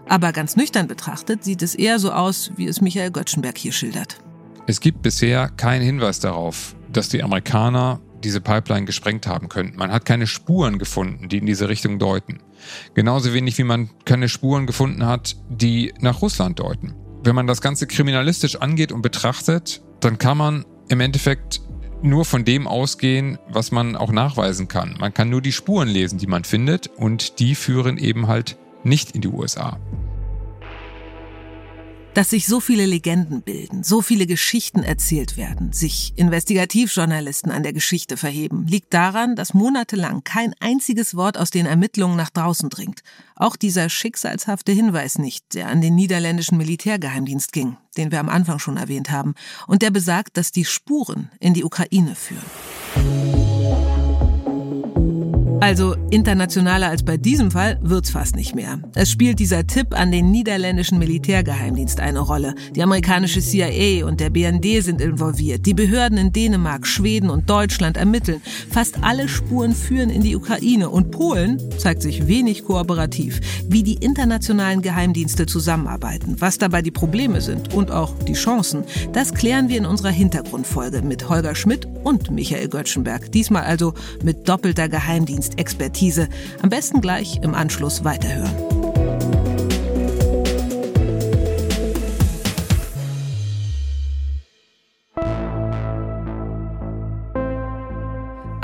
[0.09, 4.21] Aber ganz nüchtern betrachtet sieht es eher so aus, wie es Michael Göttschenberg hier schildert.
[4.67, 9.79] Es gibt bisher keinen Hinweis darauf, dass die Amerikaner diese Pipeline gesprengt haben könnten.
[9.79, 12.41] Man hat keine Spuren gefunden, die in diese Richtung deuten.
[12.95, 16.95] Genauso wenig wie man keine Spuren gefunden hat, die nach Russland deuten.
[17.27, 21.63] wenn man das Ganze kriminalistisch angeht und betrachtet, dann kann man im Endeffekt
[22.03, 24.97] nur von dem ausgehen, was man auch nachweisen kann.
[25.01, 29.13] Man kann nur die Spuren lesen, die man findet und die führen eben halt nicht
[29.13, 29.81] in die USA.
[32.15, 37.73] Dass sich so viele Legenden bilden, so viele Geschichten erzählt werden, sich Investigativjournalisten an der
[37.73, 43.01] Geschichte verheben, liegt daran, dass monatelang kein einziges Wort aus den Ermittlungen nach draußen dringt.
[43.35, 48.61] Auch dieser schicksalshafte Hinweis nicht, der an den niederländischen Militärgeheimdienst ging, den wir am Anfang
[48.61, 49.35] schon erwähnt haben,
[49.67, 53.44] und der besagt, dass die Spuren in die Ukraine führen.
[55.65, 58.81] Also internationaler als bei diesem Fall wird's fast nicht mehr.
[58.95, 62.55] Es spielt dieser Tipp an den niederländischen Militärgeheimdienst eine Rolle.
[62.77, 65.65] Die amerikanische CIA und der BND sind involviert.
[65.65, 68.43] Die Behörden in Dänemark, Schweden und Deutschland ermitteln.
[68.69, 73.41] Fast alle Spuren führen in die Ukraine und Polen zeigt sich wenig kooperativ.
[73.67, 79.33] Wie die internationalen Geheimdienste zusammenarbeiten, was dabei die Probleme sind und auch die Chancen, das
[79.33, 83.33] klären wir in unserer Hintergrundfolge mit Holger Schmidt und Michael Göttschenberg.
[83.33, 86.29] Diesmal also mit doppelter Geheimdienst Expertise.
[86.63, 88.74] Am besten gleich im Anschluss weiterhören.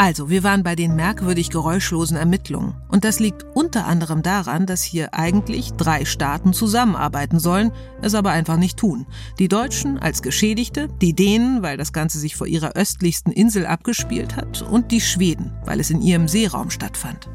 [0.02, 2.74] Also, wir waren bei den merkwürdig geräuschlosen Ermittlungen.
[2.88, 8.30] Und das liegt unter anderem daran, dass hier eigentlich drei Staaten zusammenarbeiten sollen, es aber
[8.30, 9.04] einfach nicht tun.
[9.38, 14.36] Die Deutschen als Geschädigte, die Dänen, weil das Ganze sich vor ihrer östlichsten Insel abgespielt
[14.36, 17.28] hat, und die Schweden, weil es in ihrem Seeraum stattfand.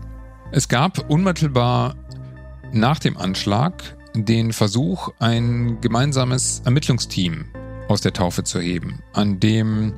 [0.51, 1.93] Es gab unmittelbar
[2.73, 7.45] nach dem Anschlag den Versuch, ein gemeinsames Ermittlungsteam
[7.89, 9.93] aus der Taufe zu heben, an dem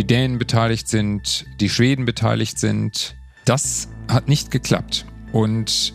[0.00, 3.16] die Dänen beteiligt sind, die Schweden beteiligt sind.
[3.44, 5.04] Das hat nicht geklappt.
[5.30, 5.92] Und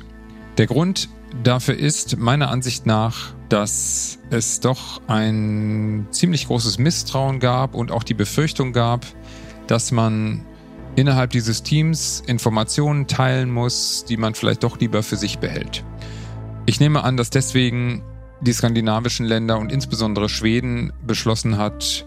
[0.59, 1.09] der Grund
[1.43, 8.03] dafür ist meiner Ansicht nach, dass es doch ein ziemlich großes Misstrauen gab und auch
[8.03, 9.07] die Befürchtung gab,
[9.65, 10.45] dass man
[10.95, 15.83] innerhalb dieses Teams Informationen teilen muss, die man vielleicht doch lieber für sich behält.
[16.67, 18.03] Ich nehme an, dass deswegen
[18.39, 22.05] die skandinavischen Länder und insbesondere Schweden beschlossen hat,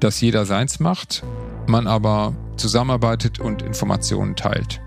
[0.00, 1.22] dass jeder seins macht,
[1.66, 4.80] man aber zusammenarbeitet und Informationen teilt.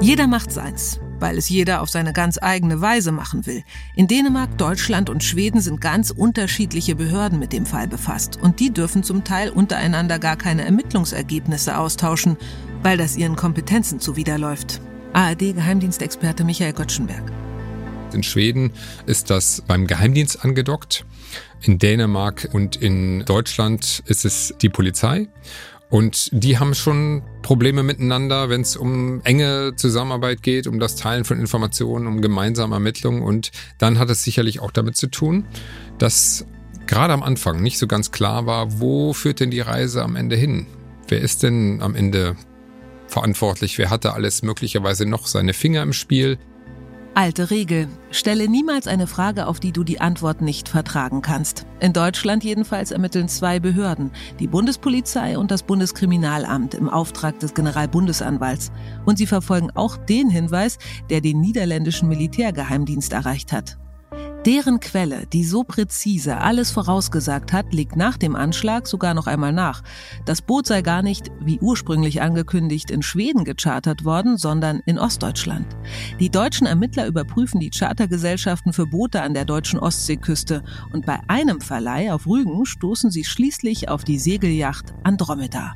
[0.00, 3.62] Jeder macht seins, weil es jeder auf seine ganz eigene Weise machen will.
[3.94, 8.72] In Dänemark, Deutschland und Schweden sind ganz unterschiedliche Behörden mit dem Fall befasst und die
[8.72, 12.36] dürfen zum Teil untereinander gar keine Ermittlungsergebnisse austauschen,
[12.82, 14.80] weil das ihren Kompetenzen zuwiderläuft.
[15.12, 17.43] ARD-Geheimdienstexperte Michael Gottschenberg.
[18.14, 18.72] In Schweden
[19.06, 21.04] ist das beim Geheimdienst angedockt.
[21.62, 25.28] In Dänemark und in Deutschland ist es die Polizei.
[25.90, 31.24] Und die haben schon Probleme miteinander, wenn es um enge Zusammenarbeit geht, um das Teilen
[31.24, 33.22] von Informationen, um gemeinsame Ermittlungen.
[33.22, 35.46] Und dann hat es sicherlich auch damit zu tun,
[35.98, 36.46] dass
[36.86, 40.36] gerade am Anfang nicht so ganz klar war, wo führt denn die Reise am Ende
[40.36, 40.66] hin?
[41.08, 42.34] Wer ist denn am Ende
[43.06, 43.78] verantwortlich?
[43.78, 46.38] Wer hatte alles möglicherweise noch seine Finger im Spiel?
[47.16, 47.86] Alte Regel.
[48.10, 51.64] Stelle niemals eine Frage, auf die du die Antwort nicht vertragen kannst.
[51.78, 58.72] In Deutschland jedenfalls ermitteln zwei Behörden, die Bundespolizei und das Bundeskriminalamt im Auftrag des Generalbundesanwalts.
[59.04, 63.78] Und sie verfolgen auch den Hinweis, der den niederländischen Militärgeheimdienst erreicht hat.
[64.46, 69.54] Deren Quelle, die so präzise alles vorausgesagt hat, liegt nach dem Anschlag sogar noch einmal
[69.54, 69.82] nach.
[70.26, 75.66] Das Boot sei gar nicht, wie ursprünglich angekündigt, in Schweden gechartert worden, sondern in Ostdeutschland.
[76.20, 81.62] Die deutschen Ermittler überprüfen die Chartergesellschaften für Boote an der deutschen Ostseeküste und bei einem
[81.62, 85.72] Verleih auf Rügen stoßen sie schließlich auf die Segelyacht Andromeda.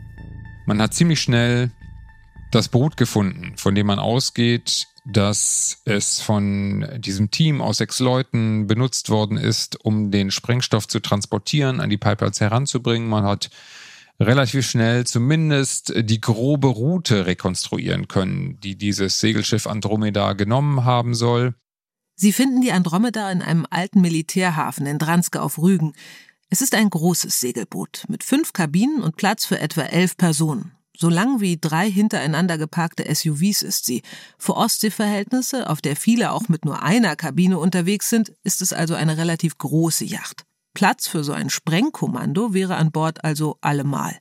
[0.66, 1.70] Man hat ziemlich schnell
[2.50, 8.66] das Boot gefunden, von dem man ausgeht, dass es von diesem Team aus sechs Leuten
[8.66, 13.08] benutzt worden ist, um den Sprengstoff zu transportieren, an die Pipelines heranzubringen.
[13.08, 13.48] Man hat
[14.20, 21.54] relativ schnell zumindest die grobe Route rekonstruieren können, die dieses Segelschiff Andromeda genommen haben soll.
[22.14, 25.94] Sie finden die Andromeda in einem alten Militärhafen in Dranske auf Rügen.
[26.50, 30.72] Es ist ein großes Segelboot mit fünf Kabinen und Platz für etwa elf Personen.
[31.00, 34.02] So lang wie drei hintereinander geparkte SUVs ist sie.
[34.36, 38.96] Für Ostseeverhältnisse, auf der viele auch mit nur einer Kabine unterwegs sind, ist es also
[38.96, 40.44] eine relativ große Yacht.
[40.74, 44.18] Platz für so ein Sprengkommando wäre an Bord also allemal.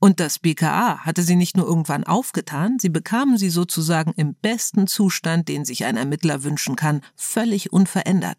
[0.00, 4.88] Und das BKA hatte sie nicht nur irgendwann aufgetan, sie bekamen sie sozusagen im besten
[4.88, 8.38] Zustand, den sich ein Ermittler wünschen kann, völlig unverändert.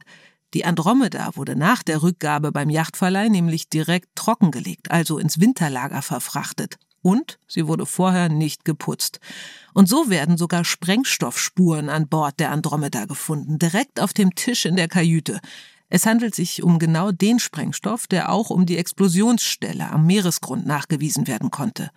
[0.54, 6.78] Die Andromeda wurde nach der Rückgabe beim Yachtverleih nämlich direkt trockengelegt, also ins Winterlager verfrachtet.
[7.04, 9.20] Und sie wurde vorher nicht geputzt.
[9.74, 14.76] Und so werden sogar Sprengstoffspuren an Bord der Andromeda gefunden, direkt auf dem Tisch in
[14.76, 15.40] der Kajüte.
[15.90, 21.28] Es handelt sich um genau den Sprengstoff, der auch um die Explosionsstelle am Meeresgrund nachgewiesen
[21.28, 21.92] werden konnte.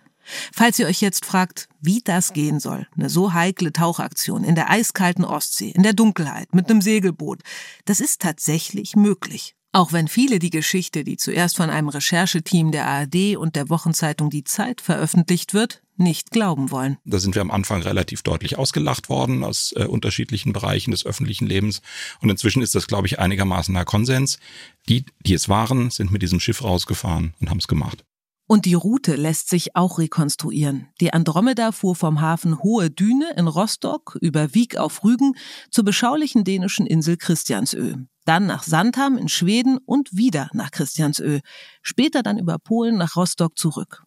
[0.53, 4.69] Falls ihr euch jetzt fragt, wie das gehen soll, eine so heikle Tauchaktion in der
[4.69, 7.41] eiskalten Ostsee, in der Dunkelheit, mit einem Segelboot,
[7.85, 9.56] das ist tatsächlich möglich.
[9.73, 14.29] Auch wenn viele die Geschichte, die zuerst von einem Rechercheteam der ARD und der Wochenzeitung
[14.29, 16.97] Die Zeit veröffentlicht wird, nicht glauben wollen.
[17.05, 21.47] Da sind wir am Anfang relativ deutlich ausgelacht worden aus äh, unterschiedlichen Bereichen des öffentlichen
[21.47, 21.81] Lebens.
[22.21, 24.39] Und inzwischen ist das, glaube ich, einigermaßen ein Konsens.
[24.87, 28.03] Die, die es waren, sind mit diesem Schiff rausgefahren und haben es gemacht.
[28.49, 30.87] Und die Route lässt sich auch rekonstruieren.
[31.01, 35.33] Die Andromeda fuhr vom Hafen Hohe Düne in Rostock über Wieg auf Rügen
[35.69, 37.95] zur beschaulichen dänischen Insel Christiansö.
[38.27, 41.39] Dann nach Sandham in Schweden und wieder nach Christiansö.
[41.81, 44.03] Später dann über Polen nach Rostock zurück.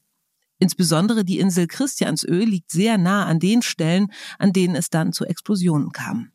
[0.59, 5.25] Insbesondere die Insel Christiansö liegt sehr nah an den Stellen, an denen es dann zu
[5.25, 6.33] Explosionen kam.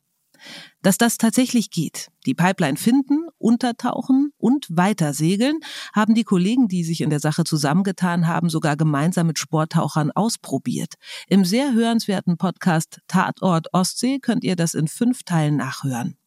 [0.82, 5.60] Dass das tatsächlich geht, die Pipeline finden, untertauchen und weiter segeln,
[5.94, 10.96] haben die Kollegen, die sich in der Sache zusammengetan haben, sogar gemeinsam mit Sporttauchern ausprobiert.
[11.28, 16.18] Im sehr hörenswerten Podcast Tatort Ostsee könnt ihr das in fünf Teilen nachhören.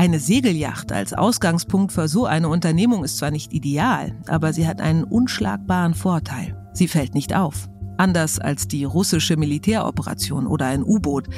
[0.00, 4.80] Eine Segelyacht als Ausgangspunkt für so eine Unternehmung ist zwar nicht ideal, aber sie hat
[4.80, 6.56] einen unschlagbaren Vorteil.
[6.72, 7.68] Sie fällt nicht auf.
[7.98, 11.28] Anders als die russische Militäroperation oder ein U-Boot.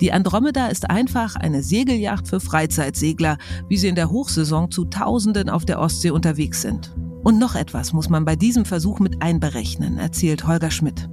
[0.00, 5.50] Die Andromeda ist einfach eine Segelyacht für Freizeitsegler, wie sie in der Hochsaison zu Tausenden
[5.50, 6.94] auf der Ostsee unterwegs sind.
[7.24, 11.08] Und noch etwas muss man bei diesem Versuch mit einberechnen, erzählt Holger Schmidt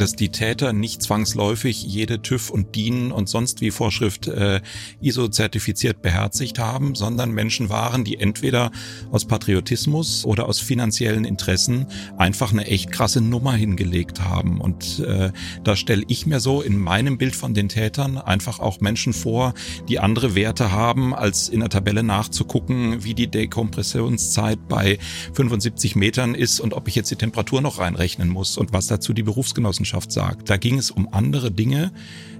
[0.00, 4.62] dass die Täter nicht zwangsläufig jede TÜV und DIN und sonst wie Vorschrift äh,
[5.02, 8.70] ISO-zertifiziert beherzigt haben, sondern Menschen waren, die entweder
[9.10, 11.86] aus Patriotismus oder aus finanziellen Interessen
[12.16, 14.62] einfach eine echt krasse Nummer hingelegt haben.
[14.62, 15.32] Und äh,
[15.64, 19.52] da stelle ich mir so in meinem Bild von den Tätern einfach auch Menschen vor,
[19.90, 24.98] die andere Werte haben, als in der Tabelle nachzugucken, wie die Dekompressionszeit bei
[25.34, 29.12] 75 Metern ist und ob ich jetzt die Temperatur noch reinrechnen muss und was dazu
[29.12, 30.50] die Berufsgenossenschaft Wissenschaft sagt.
[30.50, 31.92] Da ging es um andere Dinge.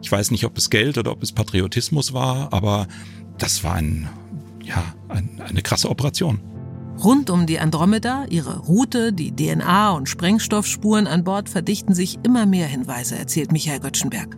[0.03, 2.87] Ich weiß nicht, ob es Geld oder ob es Patriotismus war, aber
[3.39, 4.09] das war ein,
[4.63, 6.41] ja, ein, eine krasse Operation.
[7.03, 12.47] Rund um die Andromeda, ihre Route, die DNA- und Sprengstoffspuren an Bord verdichten sich immer
[12.47, 14.37] mehr Hinweise, erzählt Michael Göttschenberg.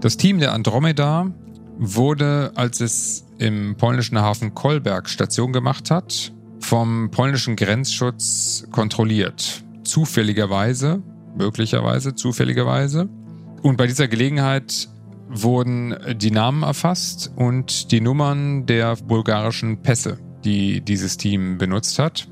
[0.00, 1.32] Das Team der Andromeda
[1.78, 9.64] wurde, als es im polnischen Hafen Kolberg Station gemacht hat, vom polnischen Grenzschutz kontrolliert.
[9.84, 11.02] Zufälligerweise
[11.36, 13.08] möglicherweise, zufälligerweise.
[13.62, 14.88] Und bei dieser Gelegenheit
[15.28, 22.28] wurden die Namen erfasst und die Nummern der bulgarischen Pässe, die dieses Team benutzt hat.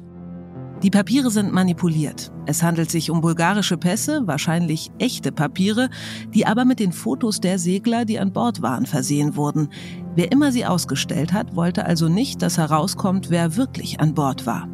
[0.83, 2.33] Die Papiere sind manipuliert.
[2.47, 5.91] Es handelt sich um bulgarische Pässe, wahrscheinlich echte Papiere,
[6.33, 9.69] die aber mit den Fotos der Segler, die an Bord waren, versehen wurden.
[10.15, 14.69] Wer immer sie ausgestellt hat, wollte also nicht, dass herauskommt, wer wirklich an Bord war.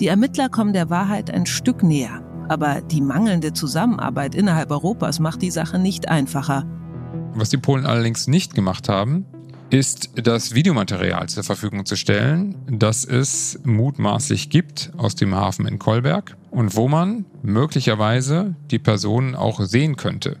[0.00, 2.27] Die Ermittler kommen der Wahrheit ein Stück näher.
[2.48, 6.64] Aber die mangelnde Zusammenarbeit innerhalb Europas macht die Sache nicht einfacher.
[7.34, 9.26] Was die Polen allerdings nicht gemacht haben,
[9.70, 15.78] ist das Videomaterial zur Verfügung zu stellen, das es mutmaßlich gibt aus dem Hafen in
[15.78, 20.38] Kolberg und wo man möglicherweise die Personen auch sehen könnte,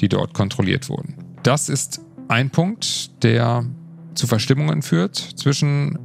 [0.00, 1.14] die dort kontrolliert wurden.
[1.42, 3.66] Das ist ein Punkt, der
[4.14, 5.98] zu Verstimmungen führt zwischen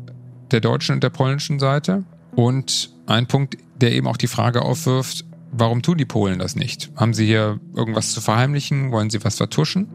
[0.51, 2.03] der deutschen und der polnischen Seite
[2.35, 5.25] und ein Punkt, der eben auch die Frage aufwirft,
[5.59, 6.91] Warum tun die Polen das nicht?
[6.95, 8.91] Haben sie hier irgendwas zu verheimlichen?
[8.91, 9.87] Wollen sie was vertuschen?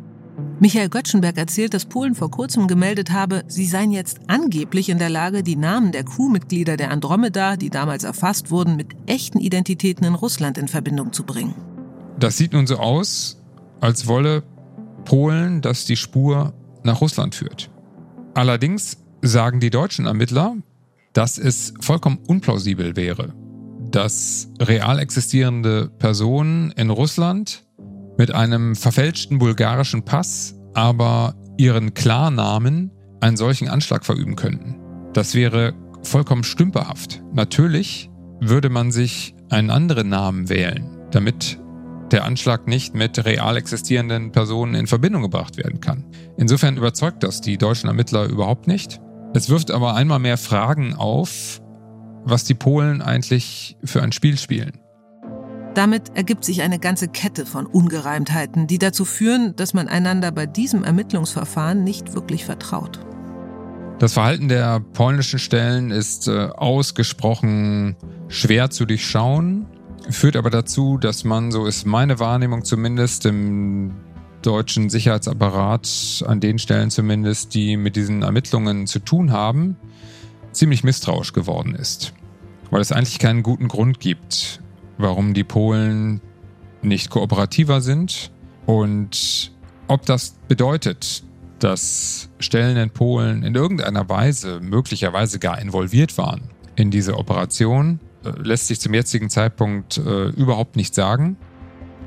[0.59, 5.09] Michael Göttschenberg erzählt, dass Polen vor kurzem gemeldet habe, sie seien jetzt angeblich in der
[5.09, 10.15] Lage, die Namen der Crewmitglieder der Andromeda, die damals erfasst wurden, mit echten Identitäten in
[10.15, 11.55] Russland in Verbindung zu bringen.
[12.19, 13.41] Das sieht nun so aus,
[13.81, 14.43] als wolle
[15.05, 17.71] Polen, dass die Spur nach Russland führt.
[18.35, 20.57] Allerdings sagen die deutschen Ermittler,
[21.13, 23.33] dass es vollkommen unplausibel wäre,
[23.93, 27.65] dass real existierende Personen in Russland
[28.19, 32.91] mit einem verfälschten bulgarischen Pass aber ihren Klarnamen
[33.21, 34.77] einen solchen Anschlag verüben könnten.
[35.13, 37.23] Das wäre vollkommen stümperhaft.
[37.33, 41.59] Natürlich würde man sich einen anderen Namen wählen, damit
[42.11, 46.05] der Anschlag nicht mit real existierenden Personen in Verbindung gebracht werden kann.
[46.37, 49.01] Insofern überzeugt das die deutschen Ermittler überhaupt nicht.
[49.35, 51.63] Es wirft aber einmal mehr Fragen auf,
[52.25, 54.73] was die Polen eigentlich für ein Spiel spielen.
[55.75, 60.45] Damit ergibt sich eine ganze Kette von Ungereimtheiten, die dazu führen, dass man einander bei
[60.45, 63.01] diesem Ermittlungsverfahren nicht wirklich vertraut.
[63.99, 67.97] Das Verhalten der polnischen Stellen ist äh, ausgesprochen
[68.29, 69.67] schwer zu durchschauen,
[70.11, 73.93] führt aber dazu, dass man, so ist meine Wahrnehmung zumindest, im
[74.43, 79.77] deutschen Sicherheitsapparat, an den Stellen zumindest, die mit diesen Ermittlungen zu tun haben,
[80.53, 82.13] ziemlich misstrauisch geworden ist.
[82.71, 84.61] Weil es eigentlich keinen guten Grund gibt,
[84.99, 86.21] warum die Polen
[86.83, 88.31] nicht kooperativer sind
[88.67, 89.53] und
[89.89, 91.23] ob das bedeutet,
[91.59, 98.31] dass Stellen in Polen in irgendeiner Weise, möglicherweise gar involviert waren in diese Operation, äh,
[98.43, 101.37] lässt sich zum jetzigen Zeitpunkt äh, überhaupt nicht sagen.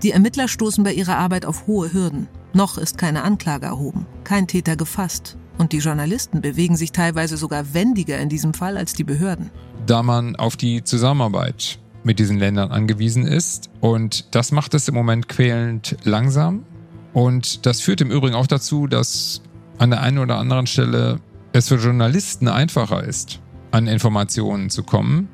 [0.05, 2.27] Die Ermittler stoßen bei ihrer Arbeit auf hohe Hürden.
[2.53, 5.35] Noch ist keine Anklage erhoben, kein Täter gefasst.
[5.57, 9.49] Und die Journalisten bewegen sich teilweise sogar wendiger in diesem Fall als die Behörden.
[9.87, 13.71] Da man auf die Zusammenarbeit mit diesen Ländern angewiesen ist.
[13.79, 16.67] Und das macht es im Moment quälend langsam.
[17.11, 19.41] Und das führt im Übrigen auch dazu, dass
[19.79, 21.19] an der einen oder anderen Stelle
[21.51, 23.39] es für Journalisten einfacher ist,
[23.71, 25.29] an Informationen zu kommen,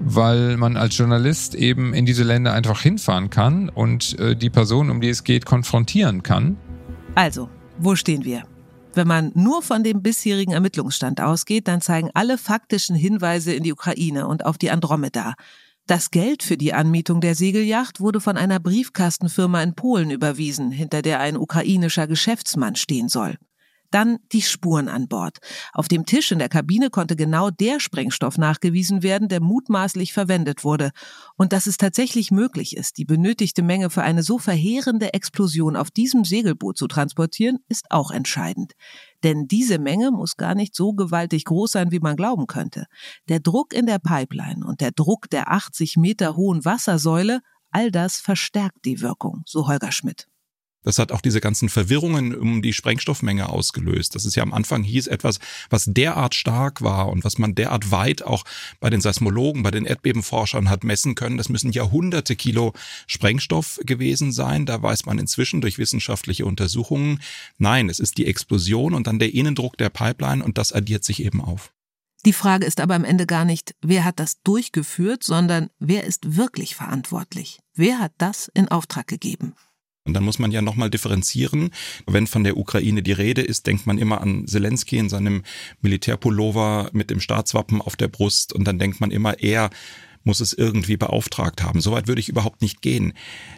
[0.00, 4.90] weil man als Journalist eben in diese Länder einfach hinfahren kann und äh, die Person,
[4.90, 6.56] um die es geht, konfrontieren kann.
[7.14, 8.44] Also, wo stehen wir?
[8.94, 13.72] Wenn man nur von dem bisherigen Ermittlungsstand ausgeht, dann zeigen alle faktischen Hinweise in die
[13.72, 15.34] Ukraine und auf die Andromeda.
[15.86, 21.02] Das Geld für die Anmietung der Segelyacht wurde von einer Briefkastenfirma in Polen überwiesen, hinter
[21.02, 23.36] der ein ukrainischer Geschäftsmann stehen soll.
[23.92, 25.38] Dann die Spuren an Bord.
[25.74, 30.64] Auf dem Tisch in der Kabine konnte genau der Sprengstoff nachgewiesen werden, der mutmaßlich verwendet
[30.64, 30.90] wurde.
[31.36, 35.90] Und dass es tatsächlich möglich ist, die benötigte Menge für eine so verheerende Explosion auf
[35.90, 38.72] diesem Segelboot zu transportieren, ist auch entscheidend.
[39.22, 42.86] Denn diese Menge muss gar nicht so gewaltig groß sein, wie man glauben könnte.
[43.28, 47.40] Der Druck in der Pipeline und der Druck der 80 Meter hohen Wassersäule,
[47.70, 50.31] all das verstärkt die Wirkung, so Holger Schmidt.
[50.82, 54.14] Das hat auch diese ganzen Verwirrungen um die Sprengstoffmenge ausgelöst.
[54.14, 55.38] Das ist ja am Anfang hieß etwas,
[55.70, 58.44] was derart stark war und was man derart weit auch
[58.80, 61.38] bei den Seismologen, bei den Erdbebenforschern hat messen können.
[61.38, 62.72] Das müssen ja hunderte Kilo
[63.06, 64.66] Sprengstoff gewesen sein.
[64.66, 67.20] Da weiß man inzwischen durch wissenschaftliche Untersuchungen,
[67.58, 71.22] nein, es ist die Explosion und dann der Innendruck der Pipeline und das addiert sich
[71.22, 71.72] eben auf.
[72.24, 76.36] Die Frage ist aber am Ende gar nicht, wer hat das durchgeführt, sondern wer ist
[76.36, 77.58] wirklich verantwortlich?
[77.74, 79.54] Wer hat das in Auftrag gegeben?
[80.04, 81.70] Und dann muss man ja nochmal differenzieren.
[82.06, 85.44] Wenn von der Ukraine die Rede ist, denkt man immer an Zelensky in seinem
[85.80, 89.70] Militärpullover mit dem Staatswappen auf der Brust und dann denkt man immer, er
[90.24, 91.80] muss es irgendwie beauftragt haben.
[91.80, 93.12] Soweit würde ich überhaupt nicht gehen.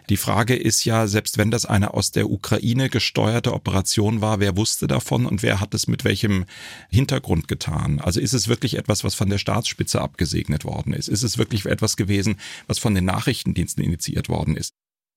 [0.09, 4.57] Die Frage ist ja, selbst wenn das eine aus der Ukraine gesteuerte Operation war, wer
[4.57, 6.45] wusste davon und wer hat es mit welchem
[6.91, 8.01] Hintergrund getan?
[8.01, 11.09] Also ist es wirklich etwas, was von der Staatsspitze abgesegnet worden ist?
[11.09, 12.37] Ist es wirklich etwas gewesen,
[12.67, 14.73] was von den Nachrichtendiensten initiiert worden ist?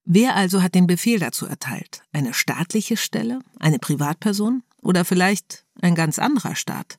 [0.09, 2.01] Wer also hat den Befehl dazu erteilt?
[2.13, 3.39] Eine staatliche Stelle?
[3.59, 4.63] Eine Privatperson?
[4.81, 6.97] Oder vielleicht ein ganz anderer Staat?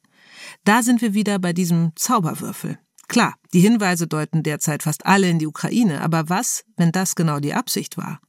[0.65, 2.79] Da sind wir wieder bei diesem Zauberwürfel.
[3.09, 7.41] Klar, die Hinweise deuten derzeit fast alle in die Ukraine, aber was, wenn das genau
[7.41, 8.21] die Absicht war?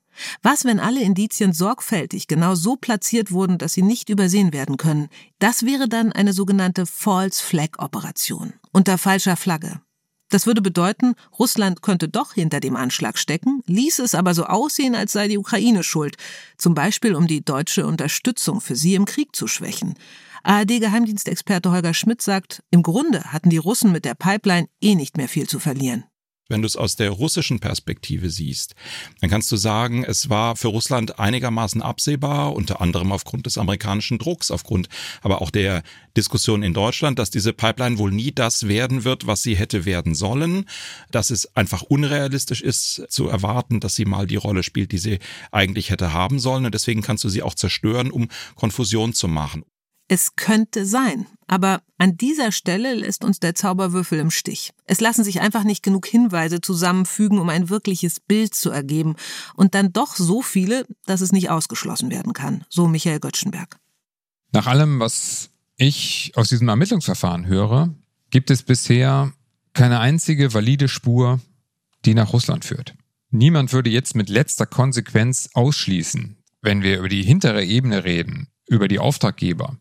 [0.43, 5.09] Was, wenn alle Indizien sorgfältig genau so platziert wurden, dass sie nicht übersehen werden können?
[5.39, 9.82] Das wäre dann eine sogenannte False Flag Operation unter falscher Flagge.
[10.30, 14.95] Das würde bedeuten, Russland könnte doch hinter dem Anschlag stecken, ließ es aber so aussehen,
[14.95, 16.17] als sei die Ukraine schuld,
[16.57, 19.95] zum Beispiel um die deutsche Unterstützung für sie im Krieg zu schwächen.
[20.43, 25.27] ARD-Geheimdienstexperte Holger Schmidt sagt, im Grunde hatten die Russen mit der Pipeline eh nicht mehr
[25.27, 26.05] viel zu verlieren.
[26.50, 28.76] Wenn du es aus der russischen Perspektive siehst,
[29.22, 34.18] dann kannst du sagen, es war für Russland einigermaßen absehbar, unter anderem aufgrund des amerikanischen
[34.18, 34.89] Drucks, aufgrund
[35.22, 35.84] aber auch der
[36.18, 40.16] Diskussion in Deutschland, dass diese Pipeline wohl nie das werden wird, was sie hätte werden
[40.16, 40.66] sollen,
[41.12, 45.20] dass es einfach unrealistisch ist zu erwarten, dass sie mal die Rolle spielt, die sie
[45.52, 46.66] eigentlich hätte haben sollen.
[46.66, 49.64] Und deswegen kannst du sie auch zerstören, um Konfusion zu machen.
[50.12, 54.72] Es könnte sein, aber an dieser Stelle lässt uns der Zauberwürfel im Stich.
[54.86, 59.16] Es lassen sich einfach nicht genug Hinweise zusammenfügen, um ein wirkliches Bild zu ergeben,
[59.53, 63.78] und dann doch so viele, dass es nicht ausgeschlossen werden kann, so Michael Göttschenberg.
[64.51, 67.93] Nach allem, was ich aus diesem Ermittlungsverfahren höre,
[68.32, 69.32] gibt es bisher
[69.74, 71.39] keine einzige valide Spur,
[72.05, 72.95] die nach Russland führt.
[73.30, 78.88] Niemand würde jetzt mit letzter Konsequenz ausschließen, wenn wir über die hintere Ebene reden, über
[78.88, 79.78] die Auftraggeber,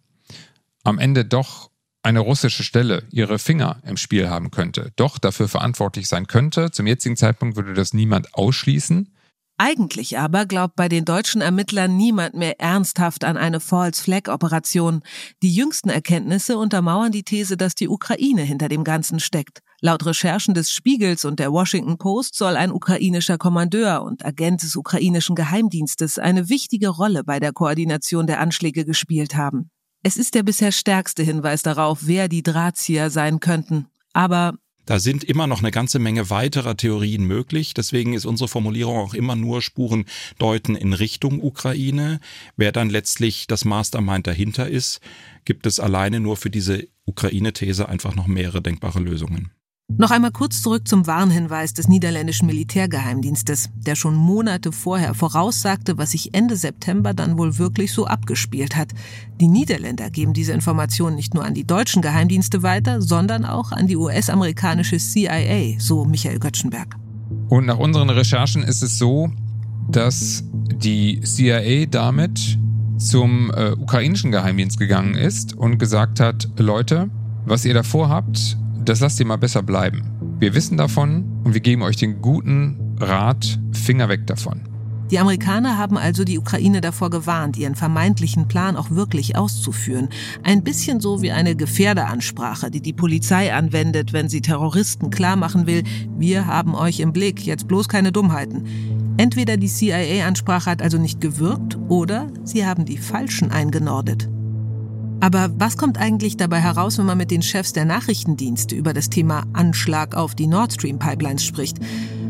[0.88, 1.70] am Ende doch
[2.02, 6.70] eine russische Stelle ihre Finger im Spiel haben könnte, doch dafür verantwortlich sein könnte.
[6.70, 9.12] Zum jetzigen Zeitpunkt würde das niemand ausschließen.
[9.60, 15.02] Eigentlich aber glaubt bei den deutschen Ermittlern niemand mehr ernsthaft an eine False Flag Operation.
[15.42, 19.58] Die jüngsten Erkenntnisse untermauern die These, dass die Ukraine hinter dem Ganzen steckt.
[19.80, 24.76] Laut Recherchen des Spiegels und der Washington Post soll ein ukrainischer Kommandeur und Agent des
[24.76, 29.70] ukrainischen Geheimdienstes eine wichtige Rolle bei der Koordination der Anschläge gespielt haben.
[30.02, 33.86] Es ist der bisher stärkste Hinweis darauf, wer die Drahtzieher sein könnten.
[34.12, 34.54] Aber
[34.86, 37.74] Da sind immer noch eine ganze Menge weiterer Theorien möglich.
[37.74, 40.06] Deswegen ist unsere Formulierung auch immer nur Spuren
[40.38, 42.20] deuten in Richtung Ukraine.
[42.56, 45.00] Wer dann letztlich das Mastermind dahinter ist,
[45.44, 49.50] gibt es alleine nur für diese Ukraine-These einfach noch mehrere denkbare Lösungen.
[49.96, 56.10] Noch einmal kurz zurück zum Warnhinweis des niederländischen Militärgeheimdienstes, der schon Monate vorher voraussagte, was
[56.10, 58.90] sich Ende September dann wohl wirklich so abgespielt hat.
[59.40, 63.86] Die Niederländer geben diese Informationen nicht nur an die deutschen Geheimdienste weiter, sondern auch an
[63.86, 66.94] die US-amerikanische CIA, so Michael Göttschenberg.
[67.48, 69.30] Und nach unseren Recherchen ist es so,
[69.90, 72.58] dass die CIA damit
[72.98, 77.08] zum äh, ukrainischen Geheimdienst gegangen ist und gesagt hat, Leute,
[77.46, 78.58] was ihr davor habt,
[78.88, 80.02] das lasst ihr mal besser bleiben.
[80.38, 84.60] Wir wissen davon und wir geben euch den guten Rat, Finger weg davon.
[85.10, 90.10] Die Amerikaner haben also die Ukraine davor gewarnt, ihren vermeintlichen Plan auch wirklich auszuführen.
[90.42, 95.82] Ein bisschen so wie eine Gefährderansprache, die die Polizei anwendet, wenn sie Terroristen klarmachen will,
[96.18, 98.66] wir haben euch im Blick, jetzt bloß keine Dummheiten.
[99.16, 104.28] Entweder die CIA-Ansprache hat also nicht gewirkt oder sie haben die Falschen eingenordet.
[105.20, 109.10] Aber was kommt eigentlich dabei heraus, wenn man mit den Chefs der Nachrichtendienste über das
[109.10, 111.78] Thema Anschlag auf die Nord Stream Pipelines spricht?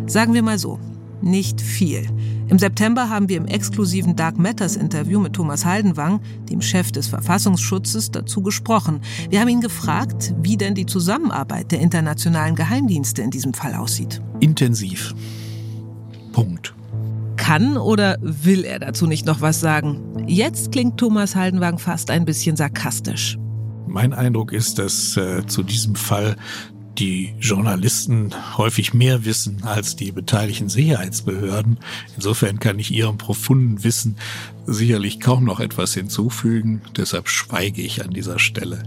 [0.06, 0.78] Sagen wir mal so,
[1.20, 2.06] nicht viel.
[2.48, 7.08] Im September haben wir im exklusiven Dark Matters Interview mit Thomas Haldenwang, dem Chef des
[7.08, 9.00] Verfassungsschutzes, dazu gesprochen.
[9.28, 14.22] Wir haben ihn gefragt, wie denn die Zusammenarbeit der internationalen Geheimdienste in diesem Fall aussieht.
[14.40, 15.14] Intensiv.
[16.32, 16.77] Punkt.
[17.38, 20.24] Kann oder will er dazu nicht noch was sagen?
[20.26, 23.38] Jetzt klingt Thomas Haldenwang fast ein bisschen sarkastisch.
[23.86, 26.36] Mein Eindruck ist, dass äh, zu diesem Fall
[26.98, 31.78] die Journalisten häufig mehr wissen als die beteiligten Sicherheitsbehörden.
[32.16, 34.16] Insofern kann ich ihrem profunden Wissen
[34.66, 36.82] sicherlich kaum noch etwas hinzufügen.
[36.96, 38.82] Deshalb schweige ich an dieser Stelle.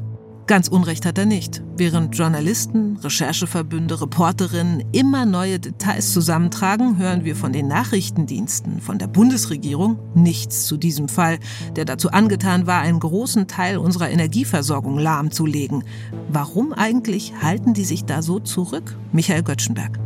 [0.51, 1.63] Ganz Unrecht hat er nicht.
[1.77, 9.07] Während Journalisten, Rechercheverbünde, Reporterinnen immer neue Details zusammentragen, hören wir von den Nachrichtendiensten, von der
[9.07, 11.39] Bundesregierung nichts zu diesem Fall,
[11.77, 15.85] der dazu angetan war, einen großen Teil unserer Energieversorgung lahmzulegen.
[16.27, 18.97] Warum eigentlich halten die sich da so zurück?
[19.13, 19.99] Michael Göttschenberg.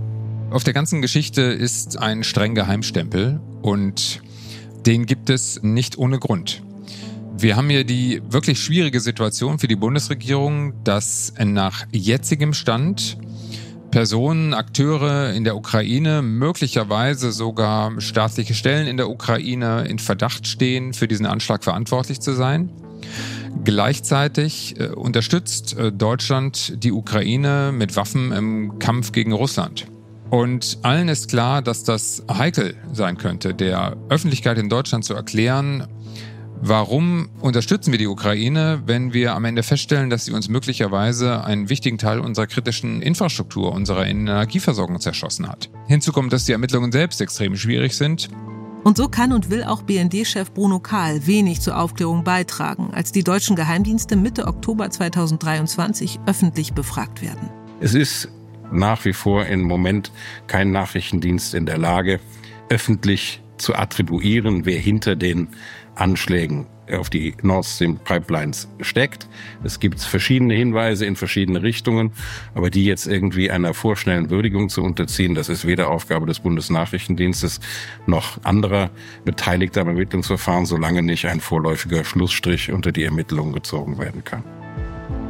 [0.52, 4.22] Auf der ganzen Geschichte ist ein streng Geheimstempel und
[4.86, 6.62] den gibt es nicht ohne Grund.
[7.38, 13.18] Wir haben hier die wirklich schwierige Situation für die Bundesregierung, dass nach jetzigem Stand
[13.92, 20.94] Personen, Akteure in der Ukraine, möglicherweise sogar staatliche Stellen in der Ukraine in Verdacht stehen,
[20.94, 22.70] für diesen Anschlag verantwortlich zu sein.
[23.64, 29.88] Gleichzeitig äh, unterstützt äh, Deutschland die Ukraine mit Waffen im Kampf gegen Russland.
[30.30, 35.88] Und allen ist klar, dass das heikel sein könnte, der Öffentlichkeit in Deutschland zu erklären,
[36.62, 41.70] Warum unterstützen wir die Ukraine, wenn wir am Ende feststellen, dass sie uns möglicherweise einen
[41.70, 45.70] wichtigen Teil unserer kritischen Infrastruktur, unserer Energieversorgung zerschossen hat?
[45.88, 48.30] Hinzu kommt, dass die Ermittlungen selbst extrem schwierig sind.
[48.84, 53.24] Und so kann und will auch BND-Chef Bruno Kahl wenig zur Aufklärung beitragen, als die
[53.24, 57.50] deutschen Geheimdienste Mitte Oktober 2023 öffentlich befragt werden.
[57.80, 58.30] Es ist
[58.72, 60.12] nach wie vor im Moment
[60.48, 62.20] kein Nachrichtendienst in der Lage,
[62.70, 65.50] öffentlich zu attribuieren, wer hinter den
[65.96, 69.28] Anschlägen auf die Nord Stream Pipelines steckt.
[69.64, 72.12] Es gibt verschiedene Hinweise in verschiedene Richtungen,
[72.54, 77.60] aber die jetzt irgendwie einer vorschnellen Würdigung zu unterziehen, das ist weder Aufgabe des Bundesnachrichtendienstes
[78.06, 78.92] noch anderer
[79.24, 84.44] Beteiligter am Ermittlungsverfahren, solange nicht ein vorläufiger Schlussstrich unter die Ermittlungen gezogen werden kann.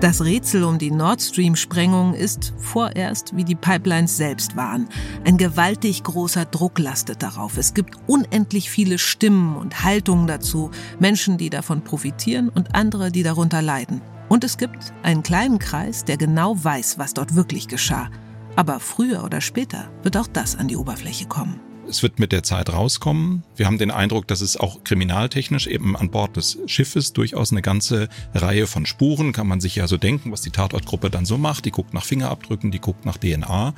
[0.01, 4.89] Das Rätsel um die Nord Stream-Sprengung ist vorerst, wie die Pipelines selbst waren.
[5.23, 7.57] Ein gewaltig großer Druck lastet darauf.
[7.57, 10.69] Es gibt unendlich viele Stimmen und Haltungen dazu,
[10.99, 14.01] Menschen, die davon profitieren und andere, die darunter leiden.
[14.27, 18.09] Und es gibt einen kleinen Kreis, der genau weiß, was dort wirklich geschah.
[18.57, 21.61] Aber früher oder später wird auch das an die Oberfläche kommen.
[21.87, 23.43] Es wird mit der Zeit rauskommen.
[23.55, 27.61] Wir haben den Eindruck, dass es auch kriminaltechnisch eben an Bord des Schiffes durchaus eine
[27.61, 31.37] ganze Reihe von Spuren, kann man sich ja so denken, was die Tatortgruppe dann so
[31.37, 31.65] macht.
[31.65, 33.75] Die guckt nach Fingerabdrücken, die guckt nach DNA.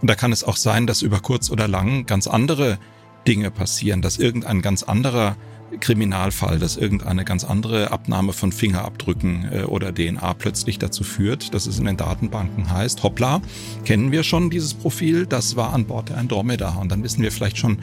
[0.00, 2.78] Und da kann es auch sein, dass über kurz oder lang ganz andere
[3.26, 5.36] Dinge passieren, dass irgendein ganz anderer
[5.80, 11.66] Kriminalfall, dass irgendeine ganz andere Abnahme von Fingerabdrücken äh, oder DNA plötzlich dazu führt, dass
[11.66, 13.40] es in den Datenbanken heißt, hoppla,
[13.84, 17.32] kennen wir schon dieses Profil, das war an Bord der Andromeda und dann wissen wir
[17.32, 17.78] vielleicht schon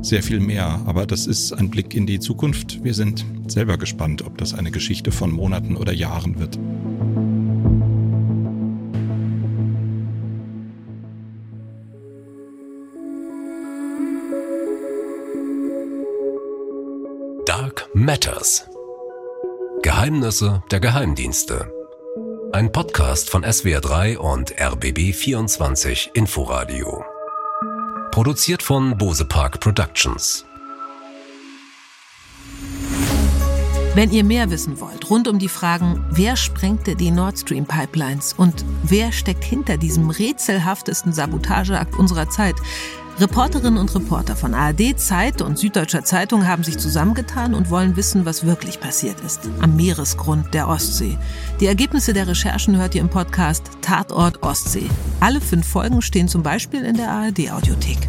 [0.00, 0.80] sehr viel mehr.
[0.86, 2.82] Aber das ist ein Blick in die Zukunft.
[2.82, 6.58] Wir sind selber gespannt, ob das eine Geschichte von Monaten oder Jahren wird.
[17.94, 18.64] Matters.
[19.82, 21.70] Geheimnisse der Geheimdienste.
[22.50, 27.04] Ein Podcast von SWR3 und RBB24 Inforadio.
[28.10, 30.46] Produziert von Bose Park Productions.
[33.94, 38.32] Wenn ihr mehr wissen wollt rund um die Fragen, wer sprengte die Nord Stream Pipelines
[38.32, 42.54] und wer steckt hinter diesem rätselhaftesten Sabotageakt unserer Zeit,
[43.20, 48.24] Reporterinnen und Reporter von ARD, Zeit und Süddeutscher Zeitung haben sich zusammengetan und wollen wissen,
[48.24, 51.18] was wirklich passiert ist am Meeresgrund der Ostsee.
[51.60, 54.88] Die Ergebnisse der Recherchen hört ihr im Podcast Tatort Ostsee.
[55.20, 58.08] Alle fünf Folgen stehen zum Beispiel in der ARD-Audiothek.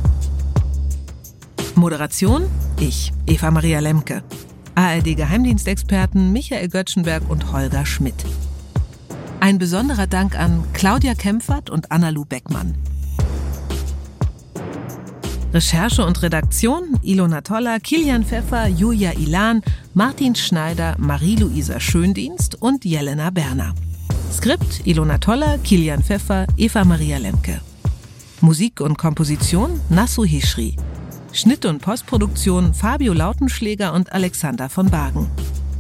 [1.76, 2.48] Moderation
[2.80, 4.24] ich, Eva Maria Lemke.
[4.76, 8.16] ARD-Geheimdienstexperten Michael Göttschenberg und Holger Schmidt.
[9.40, 12.74] Ein besonderer Dank an Claudia Kempfert und Anna-Lu Beckmann.
[15.54, 19.62] Recherche und Redaktion Ilona Toller, Kilian Pfeffer, Julia Ilan,
[19.94, 23.76] Martin Schneider, Marie-Louisa Schöndienst und Jelena Berner.
[24.32, 27.62] Skript Ilona Toller, Kilian Pfeffer, Eva Maria Lemke.
[28.42, 30.76] Musik und Komposition Nasu Hischri.
[31.32, 35.30] Schnitt und Postproduktion Fabio Lautenschläger und Alexander von Bagen.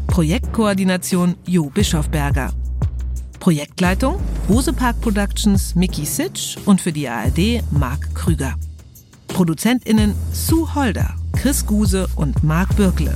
[0.05, 2.53] Projektkoordination Jo Bischofberger.
[3.39, 8.55] Projektleitung Bose Park Productions Mickey Sitsch und für die ARD Marc Krüger.
[9.33, 13.15] ProduzentInnen Sue Holder, Chris Guse und Marc Birkle.